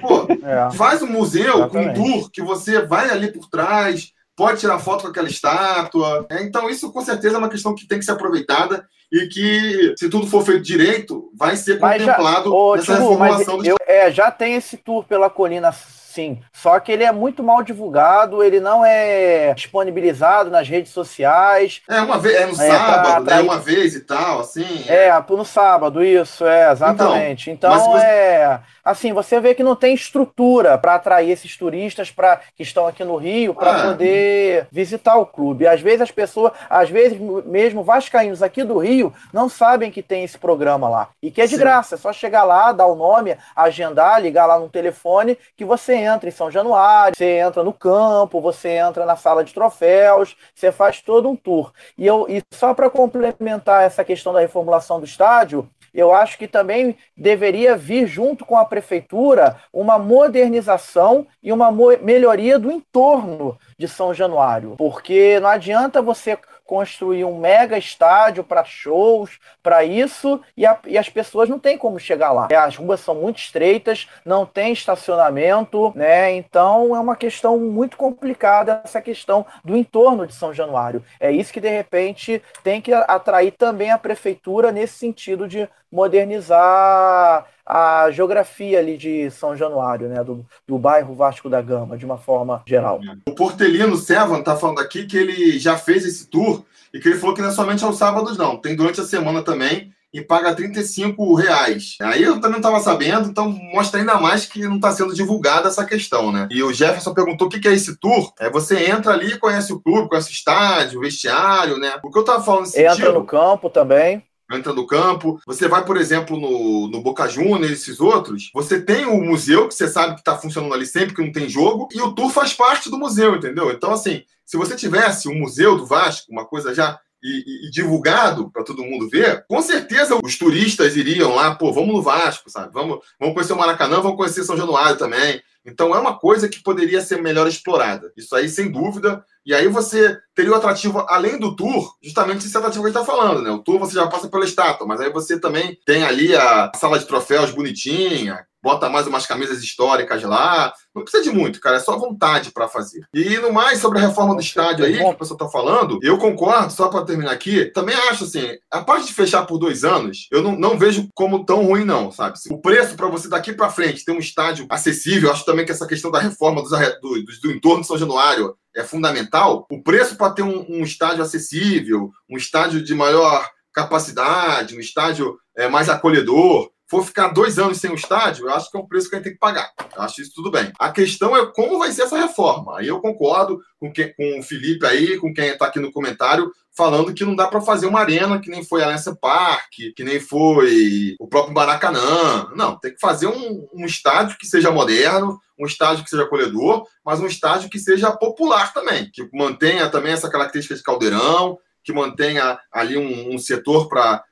Pô, 0.00 0.26
é, 0.44 0.70
faz 0.72 1.00
um 1.00 1.06
museu 1.06 1.58
exatamente. 1.58 2.00
com 2.00 2.02
um 2.02 2.12
tour 2.12 2.30
que 2.32 2.42
você 2.42 2.84
vai 2.84 3.08
ali 3.08 3.30
por 3.30 3.48
trás, 3.48 4.12
pode 4.36 4.58
tirar 4.58 4.80
foto 4.80 5.02
com 5.02 5.08
aquela 5.08 5.28
estátua. 5.28 6.26
É, 6.28 6.42
então, 6.42 6.68
isso 6.68 6.92
com 6.92 7.00
certeza 7.02 7.36
é 7.36 7.38
uma 7.38 7.48
questão 7.48 7.72
que 7.72 7.86
tem 7.86 8.00
que 8.00 8.04
ser 8.04 8.12
aproveitada 8.12 8.84
e 9.12 9.26
que, 9.26 9.94
se 9.98 10.08
tudo 10.08 10.26
for 10.26 10.42
feito 10.42 10.62
direito, 10.62 11.30
vai 11.34 11.54
ser 11.54 11.78
contemplado 11.78 12.50
já, 12.50 12.76
nessa 12.76 12.92
tipo, 12.94 13.10
reformulação 13.10 13.58
do 13.58 13.66
eu, 13.66 13.76
é, 13.86 14.10
Já 14.10 14.30
tem 14.30 14.54
esse 14.54 14.78
tour 14.78 15.04
pela 15.04 15.28
colina 15.28 15.70
Sim, 16.12 16.40
só 16.52 16.78
que 16.78 16.92
ele 16.92 17.04
é 17.04 17.10
muito 17.10 17.42
mal 17.42 17.62
divulgado, 17.62 18.44
ele 18.44 18.60
não 18.60 18.84
é 18.84 19.54
disponibilizado 19.54 20.50
nas 20.50 20.68
redes 20.68 20.92
sociais. 20.92 21.80
É 21.88 22.02
uma 22.02 22.18
vez, 22.18 22.36
é 22.36 22.44
no 22.44 22.52
é, 22.52 22.54
sábado, 22.54 23.24
né? 23.24 23.40
Uma 23.40 23.58
vez 23.58 23.94
e 23.94 24.00
tal, 24.00 24.40
assim. 24.40 24.84
É, 24.88 25.06
é 25.06 25.24
no 25.30 25.42
sábado, 25.42 26.04
isso, 26.04 26.44
é, 26.44 26.70
exatamente. 26.70 27.50
Então, 27.50 27.72
então 27.72 27.92
você... 27.92 28.04
é. 28.04 28.60
Assim, 28.84 29.12
você 29.12 29.38
vê 29.38 29.54
que 29.54 29.62
não 29.62 29.76
tem 29.76 29.94
estrutura 29.94 30.76
para 30.76 30.96
atrair 30.96 31.30
esses 31.30 31.56
turistas 31.56 32.10
pra, 32.10 32.40
que 32.56 32.64
estão 32.64 32.86
aqui 32.86 33.04
no 33.04 33.16
Rio 33.16 33.54
para 33.54 33.76
ah. 33.76 33.88
poder 33.88 34.66
visitar 34.72 35.16
o 35.16 35.26
clube. 35.26 35.68
Às 35.68 35.80
vezes 35.80 36.00
as 36.00 36.10
pessoas, 36.10 36.52
às 36.68 36.90
vezes 36.90 37.18
mesmo 37.44 37.84
vascaínos 37.84 38.42
aqui 38.42 38.64
do 38.64 38.78
Rio, 38.78 39.12
não 39.32 39.48
sabem 39.48 39.90
que 39.90 40.02
tem 40.02 40.24
esse 40.24 40.36
programa 40.36 40.88
lá. 40.88 41.08
E 41.22 41.30
que 41.30 41.40
é 41.40 41.46
de 41.46 41.54
Sim. 41.54 41.60
graça, 41.60 41.94
é 41.94 41.98
só 41.98 42.12
chegar 42.12 42.42
lá, 42.42 42.72
dar 42.72 42.86
o 42.86 42.96
nome, 42.96 43.36
agendar, 43.54 44.20
ligar 44.20 44.46
lá 44.46 44.58
no 44.58 44.68
telefone, 44.68 45.38
que 45.56 45.64
você 45.64 45.94
entra 45.94 46.28
em 46.28 46.32
São 46.32 46.50
Januário, 46.50 47.16
você 47.16 47.38
entra 47.38 47.62
no 47.62 47.72
campo, 47.72 48.40
você 48.40 48.70
entra 48.70 49.06
na 49.06 49.14
sala 49.14 49.44
de 49.44 49.54
troféus, 49.54 50.36
você 50.54 50.72
faz 50.72 51.00
todo 51.00 51.28
um 51.28 51.36
tour. 51.36 51.72
E, 51.96 52.04
eu, 52.04 52.26
e 52.28 52.42
só 52.52 52.74
para 52.74 52.90
complementar 52.90 53.84
essa 53.84 54.02
questão 54.02 54.32
da 54.32 54.40
reformulação 54.40 54.98
do 54.98 55.06
estádio, 55.06 55.68
eu 55.92 56.12
acho 56.12 56.38
que 56.38 56.48
também 56.48 56.96
deveria 57.16 57.76
vir 57.76 58.06
junto 58.06 58.44
com 58.44 58.56
a 58.56 58.64
prefeitura 58.64 59.56
uma 59.72 59.98
modernização 59.98 61.26
e 61.42 61.52
uma 61.52 61.70
melhoria 62.00 62.58
do 62.58 62.70
entorno 62.70 63.58
de 63.78 63.86
São 63.86 64.14
Januário, 64.14 64.74
porque 64.78 65.38
não 65.40 65.48
adianta 65.48 66.00
você 66.00 66.38
construir 66.64 67.24
um 67.24 67.38
mega 67.38 67.76
estádio 67.76 68.44
para 68.44 68.64
shows, 68.64 69.38
para 69.62 69.84
isso, 69.84 70.40
e, 70.56 70.64
a, 70.64 70.78
e, 70.86 70.96
as 70.96 71.08
pessoas 71.08 71.48
não 71.48 71.58
têm 71.58 71.76
como 71.76 71.98
chegar 71.98 72.32
lá. 72.32 72.48
As 72.56 72.76
ruas 72.76 73.00
são 73.00 73.14
muito 73.14 73.38
estreitas, 73.38 74.08
não 74.24 74.46
tem 74.46 74.72
estacionamento, 74.72 75.92
né? 75.94 76.32
Então 76.32 76.94
é 76.96 77.00
uma 77.00 77.16
questão 77.16 77.58
muito 77.58 77.96
complicada 77.96 78.80
essa 78.84 79.00
questão 79.00 79.44
do 79.64 79.76
entorno 79.76 80.26
de 80.26 80.34
São 80.34 80.52
Januário. 80.52 81.04
É 81.20 81.30
isso 81.30 81.52
que 81.52 81.60
de 81.60 81.68
repente 81.68 82.42
tem 82.62 82.80
que 82.80 82.92
atrair 82.92 83.52
também 83.52 83.90
a 83.90 83.98
prefeitura 83.98 84.72
nesse 84.72 84.94
sentido 84.94 85.46
de 85.46 85.68
modernizar 85.90 87.46
a 87.66 88.10
geografia 88.10 88.78
ali 88.78 88.96
de 88.96 89.30
São 89.30 89.56
Januário, 89.56 90.08
né, 90.08 90.22
do, 90.22 90.44
do 90.66 90.78
bairro 90.78 91.14
Vasco 91.14 91.48
da 91.48 91.62
Gama, 91.62 91.96
de 91.96 92.04
uma 92.04 92.18
forma 92.18 92.62
geral. 92.66 93.00
O 93.28 93.34
Portelino 93.34 93.96
Sevan 93.96 94.40
está 94.40 94.56
falando 94.56 94.80
aqui 94.80 95.06
que 95.06 95.16
ele 95.16 95.58
já 95.58 95.76
fez 95.76 96.04
esse 96.04 96.26
tour 96.28 96.64
e 96.92 96.98
que 96.98 97.08
ele 97.08 97.18
falou 97.18 97.34
que 97.34 97.42
não 97.42 97.48
é 97.48 97.52
somente 97.52 97.84
aos 97.84 97.96
sábados, 97.96 98.36
não, 98.36 98.56
tem 98.56 98.76
durante 98.76 99.00
a 99.00 99.04
semana 99.04 99.42
também 99.42 99.92
e 100.12 100.20
paga 100.20 100.54
35 100.54 101.34
reais. 101.34 101.96
Aí 102.02 102.22
eu 102.22 102.34
também 102.34 102.50
não 102.50 102.58
estava 102.58 102.80
sabendo, 102.80 103.30
então 103.30 103.50
mostra 103.50 103.98
ainda 103.98 104.20
mais 104.20 104.44
que 104.44 104.60
não 104.60 104.76
está 104.76 104.92
sendo 104.92 105.14
divulgada 105.14 105.68
essa 105.68 105.86
questão, 105.86 106.30
né? 106.30 106.46
E 106.50 106.62
o 106.62 106.72
Jefferson 106.72 107.14
perguntou 107.14 107.48
o 107.48 107.50
que 107.50 107.66
é 107.66 107.72
esse 107.72 107.96
tour. 107.98 108.30
É 108.38 108.50
você 108.50 108.90
entra 108.90 109.12
ali, 109.12 109.38
conhece 109.38 109.72
o 109.72 109.80
clube, 109.80 110.10
conhece 110.10 110.28
o 110.28 110.32
estádio, 110.32 110.98
o 110.98 111.02
vestiário, 111.02 111.78
né? 111.78 111.94
O 112.04 112.10
que 112.10 112.18
eu 112.18 112.22
estava 112.22 112.44
falando 112.44 112.62
nesse 112.62 112.78
Entra 112.78 112.94
sentido, 112.94 113.14
no 113.14 113.24
campo 113.24 113.70
também 113.70 114.22
entra 114.50 114.72
no 114.72 114.86
campo. 114.86 115.40
Você 115.46 115.68
vai, 115.68 115.84
por 115.84 115.96
exemplo, 115.96 116.38
no, 116.38 116.88
no 116.88 117.02
Boca 117.02 117.28
Juniors, 117.28 117.70
esses 117.70 118.00
outros, 118.00 118.50
você 118.52 118.80
tem 118.80 119.06
o 119.06 119.20
museu, 119.20 119.68
que 119.68 119.74
você 119.74 119.88
sabe 119.88 120.14
que 120.14 120.20
está 120.20 120.36
funcionando 120.36 120.74
ali 120.74 120.86
sempre, 120.86 121.14
que 121.14 121.22
não 121.22 121.32
tem 121.32 121.48
jogo, 121.48 121.88
e 121.92 122.00
o 122.00 122.12
tour 122.12 122.30
faz 122.30 122.52
parte 122.52 122.90
do 122.90 122.98
museu, 122.98 123.36
entendeu? 123.36 123.70
Então, 123.70 123.92
assim, 123.92 124.22
se 124.44 124.56
você 124.56 124.76
tivesse 124.76 125.28
um 125.28 125.38
museu 125.38 125.76
do 125.76 125.86
Vasco, 125.86 126.30
uma 126.30 126.44
coisa 126.44 126.74
já 126.74 127.00
e, 127.22 127.66
e, 127.66 127.70
divulgado 127.70 128.50
para 128.50 128.64
todo 128.64 128.84
mundo 128.84 129.08
ver, 129.08 129.44
com 129.46 129.62
certeza 129.62 130.18
os 130.22 130.36
turistas 130.36 130.96
iriam 130.96 131.34
lá, 131.34 131.54
pô, 131.54 131.72
vamos 131.72 131.94
no 131.94 132.02
Vasco, 132.02 132.50
sabe? 132.50 132.72
Vamos, 132.72 132.98
vamos 133.18 133.34
conhecer 133.34 133.52
o 133.52 133.56
Maracanã, 133.56 134.00
vamos 134.00 134.16
conhecer 134.16 134.44
São 134.44 134.56
Januário 134.56 134.96
também. 134.96 135.40
Então 135.64 135.94
é 135.94 135.98
uma 135.98 136.18
coisa 136.18 136.48
que 136.48 136.60
poderia 136.60 137.00
ser 137.00 137.22
melhor 137.22 137.46
explorada. 137.46 138.12
Isso 138.16 138.34
aí, 138.34 138.48
sem 138.48 138.70
dúvida. 138.70 139.24
E 139.46 139.54
aí 139.54 139.68
você 139.68 140.18
teria 140.34 140.52
o 140.52 140.56
atrativo, 140.56 141.04
além 141.08 141.38
do 141.38 141.54
tour, 141.54 141.96
justamente 142.02 142.46
esse 142.46 142.56
atrativo 142.56 142.82
que 142.82 142.90
a 142.90 142.92
gente 142.92 143.00
está 143.00 143.12
falando, 143.12 143.42
né? 143.42 143.50
O 143.50 143.60
tour 143.60 143.78
você 143.78 143.94
já 143.94 144.06
passa 144.06 144.28
pela 144.28 144.44
estátua, 144.44 144.86
mas 144.86 145.00
aí 145.00 145.10
você 145.12 145.38
também 145.38 145.78
tem 145.86 146.02
ali 146.04 146.34
a 146.34 146.72
sala 146.74 146.98
de 146.98 147.06
troféus 147.06 147.52
bonitinha, 147.52 148.44
bota 148.62 148.88
mais 148.88 149.06
umas 149.06 149.26
camisas 149.26 149.62
históricas 149.62 150.22
lá. 150.22 150.72
Não 150.94 151.02
precisa 151.02 151.22
de 151.22 151.30
muito, 151.30 151.60
cara, 151.60 151.76
é 151.76 151.80
só 151.80 151.96
vontade 151.98 152.50
para 152.52 152.68
fazer. 152.68 153.06
E 153.14 153.38
no 153.38 153.52
mais, 153.52 153.80
sobre 153.80 153.98
a 153.98 154.02
reforma 154.02 154.34
do 154.34 154.40
estádio 154.40 154.84
aí, 154.84 154.98
que 154.98 155.04
o 155.04 155.14
pessoal 155.14 155.38
tá 155.38 155.48
falando, 155.48 155.98
eu 156.02 156.18
concordo, 156.18 156.72
só 156.72 156.88
para 156.88 157.04
terminar 157.04 157.32
aqui, 157.32 157.66
também 157.66 157.94
acho 158.10 158.24
assim, 158.24 158.56
a 158.70 158.82
parte 158.82 159.06
de 159.06 159.14
fechar 159.14 159.46
por 159.46 159.58
dois 159.58 159.84
anos, 159.84 160.28
eu 160.30 160.42
não, 160.42 160.56
não 160.56 160.78
vejo 160.78 161.08
como 161.14 161.44
tão 161.44 161.64
ruim, 161.64 161.84
não, 161.84 162.10
sabe? 162.10 162.38
O 162.50 162.60
preço 162.60 162.94
para 162.94 163.08
você 163.08 163.28
daqui 163.28 163.52
para 163.52 163.70
frente 163.70 164.04
ter 164.04 164.12
um 164.12 164.18
estádio 164.18 164.66
acessível, 164.68 165.30
acho 165.30 165.44
também 165.44 165.64
que 165.64 165.72
essa 165.72 165.86
questão 165.86 166.10
da 166.10 166.20
reforma 166.20 166.62
dos, 166.62 166.70
do, 166.70 167.22
do, 167.24 167.40
do 167.42 167.52
entorno 167.52 167.80
de 167.80 167.86
São 167.86 167.98
Januário 167.98 168.54
é 168.74 168.82
fundamental. 168.82 169.66
O 169.70 169.82
preço 169.82 170.16
para 170.16 170.32
ter 170.32 170.42
um, 170.42 170.64
um 170.68 170.82
estádio 170.82 171.22
acessível, 171.22 172.10
um 172.30 172.36
estádio 172.36 172.82
de 172.82 172.94
maior 172.94 173.48
capacidade, 173.72 174.76
um 174.76 174.80
estádio 174.80 175.36
é, 175.56 175.68
mais 175.68 175.88
acolhedor, 175.88 176.70
for 176.92 177.06
ficar 177.06 177.28
dois 177.28 177.58
anos 177.58 177.78
sem 177.78 177.90
o 177.90 177.94
estádio, 177.94 178.44
eu 178.44 178.52
acho 178.52 178.70
que 178.70 178.76
é 178.76 178.80
um 178.80 178.86
preço 178.86 179.08
que 179.08 179.14
a 179.14 179.18
gente 179.18 179.24
tem 179.24 179.32
que 179.32 179.38
pagar. 179.38 179.72
Eu 179.96 180.02
acho 180.02 180.20
isso 180.20 180.32
tudo 180.34 180.50
bem. 180.50 180.70
A 180.78 180.92
questão 180.92 181.34
é 181.34 181.46
como 181.46 181.78
vai 181.78 181.90
ser 181.90 182.02
essa 182.02 182.18
reforma. 182.18 182.78
Aí 182.78 182.86
eu 182.86 183.00
concordo 183.00 183.62
com, 183.80 183.90
quem, 183.90 184.12
com 184.12 184.38
o 184.38 184.42
Felipe 184.42 184.84
aí, 184.84 185.16
com 185.16 185.32
quem 185.32 185.46
está 185.46 185.68
aqui 185.68 185.80
no 185.80 185.90
comentário, 185.90 186.52
falando 186.76 187.14
que 187.14 187.24
não 187.24 187.34
dá 187.34 187.48
para 187.48 187.62
fazer 187.62 187.86
uma 187.86 188.00
arena 188.00 188.38
que 188.38 188.50
nem 188.50 188.62
foi 188.62 188.82
a 188.82 188.84
Allianz 188.84 189.06
Parque, 189.18 189.94
que 189.94 190.04
nem 190.04 190.20
foi 190.20 191.16
o 191.18 191.26
próprio 191.26 191.54
Maracanã. 191.54 192.50
Não, 192.54 192.78
tem 192.78 192.92
que 192.92 193.00
fazer 193.00 193.26
um, 193.26 193.66
um 193.72 193.86
estádio 193.86 194.36
que 194.36 194.46
seja 194.46 194.70
moderno, 194.70 195.40
um 195.58 195.64
estádio 195.64 196.04
que 196.04 196.10
seja 196.10 196.24
acolhedor, 196.24 196.86
mas 197.02 197.20
um 197.20 197.26
estádio 197.26 197.70
que 197.70 197.78
seja 197.78 198.12
popular 198.12 198.70
também, 198.74 199.10
que 199.10 199.26
mantenha 199.32 199.88
também 199.88 200.12
essa 200.12 200.28
característica 200.28 200.74
de 200.74 200.82
caldeirão, 200.82 201.56
que 201.82 201.90
mantenha 201.90 202.58
ali 202.70 202.98
um, 202.98 203.34
um 203.34 203.38
setor 203.38 203.88
para 203.88 204.22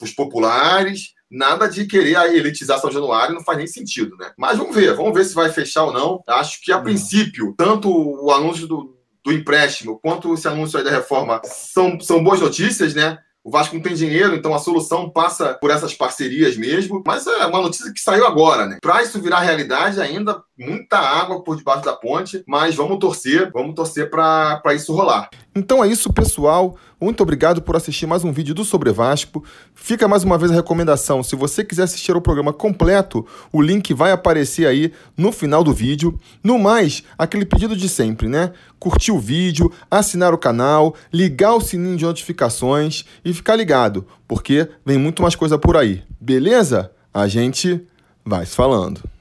os 0.00 0.12
populares, 0.12 1.13
nada 1.30 1.68
de 1.68 1.86
querer 1.86 2.16
elitizar 2.34 2.78
São 2.78 2.90
Januário, 2.90 3.34
não 3.34 3.44
faz 3.44 3.58
nem 3.58 3.66
sentido, 3.66 4.16
né? 4.16 4.32
Mas 4.38 4.58
vamos 4.58 4.74
ver, 4.74 4.94
vamos 4.94 5.14
ver 5.14 5.24
se 5.24 5.34
vai 5.34 5.50
fechar 5.50 5.84
ou 5.84 5.92
não. 5.92 6.22
Acho 6.28 6.60
que 6.62 6.72
a 6.72 6.80
princípio, 6.80 7.54
tanto 7.56 7.90
o 7.90 8.30
anúncio 8.30 8.66
do, 8.66 8.96
do 9.24 9.32
empréstimo 9.32 9.98
quanto 10.00 10.34
esse 10.34 10.46
anúncio 10.46 10.78
aí 10.78 10.84
da 10.84 10.90
reforma 10.90 11.40
são, 11.44 11.98
são 12.00 12.22
boas 12.22 12.40
notícias, 12.40 12.94
né? 12.94 13.18
O 13.44 13.50
Vasco 13.50 13.74
não 13.74 13.82
tem 13.82 13.94
dinheiro, 13.94 14.34
então 14.34 14.54
a 14.54 14.58
solução 14.58 15.10
passa 15.10 15.52
por 15.60 15.70
essas 15.70 15.92
parcerias 15.92 16.56
mesmo. 16.56 17.02
Mas 17.06 17.26
é 17.26 17.44
uma 17.44 17.60
notícia 17.60 17.92
que 17.92 18.00
saiu 18.00 18.26
agora, 18.26 18.66
né? 18.66 18.78
Para 18.80 19.02
isso 19.02 19.20
virar 19.20 19.40
realidade, 19.40 20.00
ainda 20.00 20.42
muita 20.58 20.98
água 20.98 21.44
por 21.44 21.54
debaixo 21.54 21.84
da 21.84 21.94
ponte, 21.94 22.42
mas 22.48 22.74
vamos 22.74 22.98
torcer, 22.98 23.52
vamos 23.52 23.74
torcer 23.74 24.08
para 24.08 24.74
isso 24.74 24.94
rolar. 24.94 25.28
Então 25.56 25.84
é 25.84 25.86
isso, 25.86 26.12
pessoal. 26.12 26.76
Muito 27.00 27.22
obrigado 27.22 27.62
por 27.62 27.76
assistir 27.76 28.06
mais 28.06 28.24
um 28.24 28.32
vídeo 28.32 28.52
do 28.52 28.64
Sobre 28.64 28.90
Vasco. 28.90 29.44
Fica 29.72 30.08
mais 30.08 30.24
uma 30.24 30.36
vez 30.36 30.50
a 30.50 30.54
recomendação: 30.54 31.22
se 31.22 31.36
você 31.36 31.62
quiser 31.62 31.84
assistir 31.84 32.16
o 32.16 32.20
programa 32.20 32.52
completo, 32.52 33.24
o 33.52 33.62
link 33.62 33.94
vai 33.94 34.10
aparecer 34.10 34.66
aí 34.66 34.92
no 35.16 35.30
final 35.30 35.62
do 35.62 35.72
vídeo. 35.72 36.18
No 36.42 36.58
mais, 36.58 37.04
aquele 37.16 37.44
pedido 37.44 37.76
de 37.76 37.88
sempre, 37.88 38.28
né? 38.28 38.52
Curtir 38.80 39.12
o 39.12 39.18
vídeo, 39.18 39.70
assinar 39.88 40.34
o 40.34 40.38
canal, 40.38 40.96
ligar 41.12 41.54
o 41.54 41.60
sininho 41.60 41.96
de 41.96 42.04
notificações 42.04 43.04
e 43.24 43.32
ficar 43.32 43.54
ligado, 43.54 44.04
porque 44.26 44.68
vem 44.84 44.98
muito 44.98 45.22
mais 45.22 45.36
coisa 45.36 45.56
por 45.56 45.76
aí. 45.76 46.02
Beleza? 46.20 46.90
A 47.12 47.28
gente 47.28 47.80
vai 48.24 48.44
se 48.44 48.56
falando. 48.56 49.13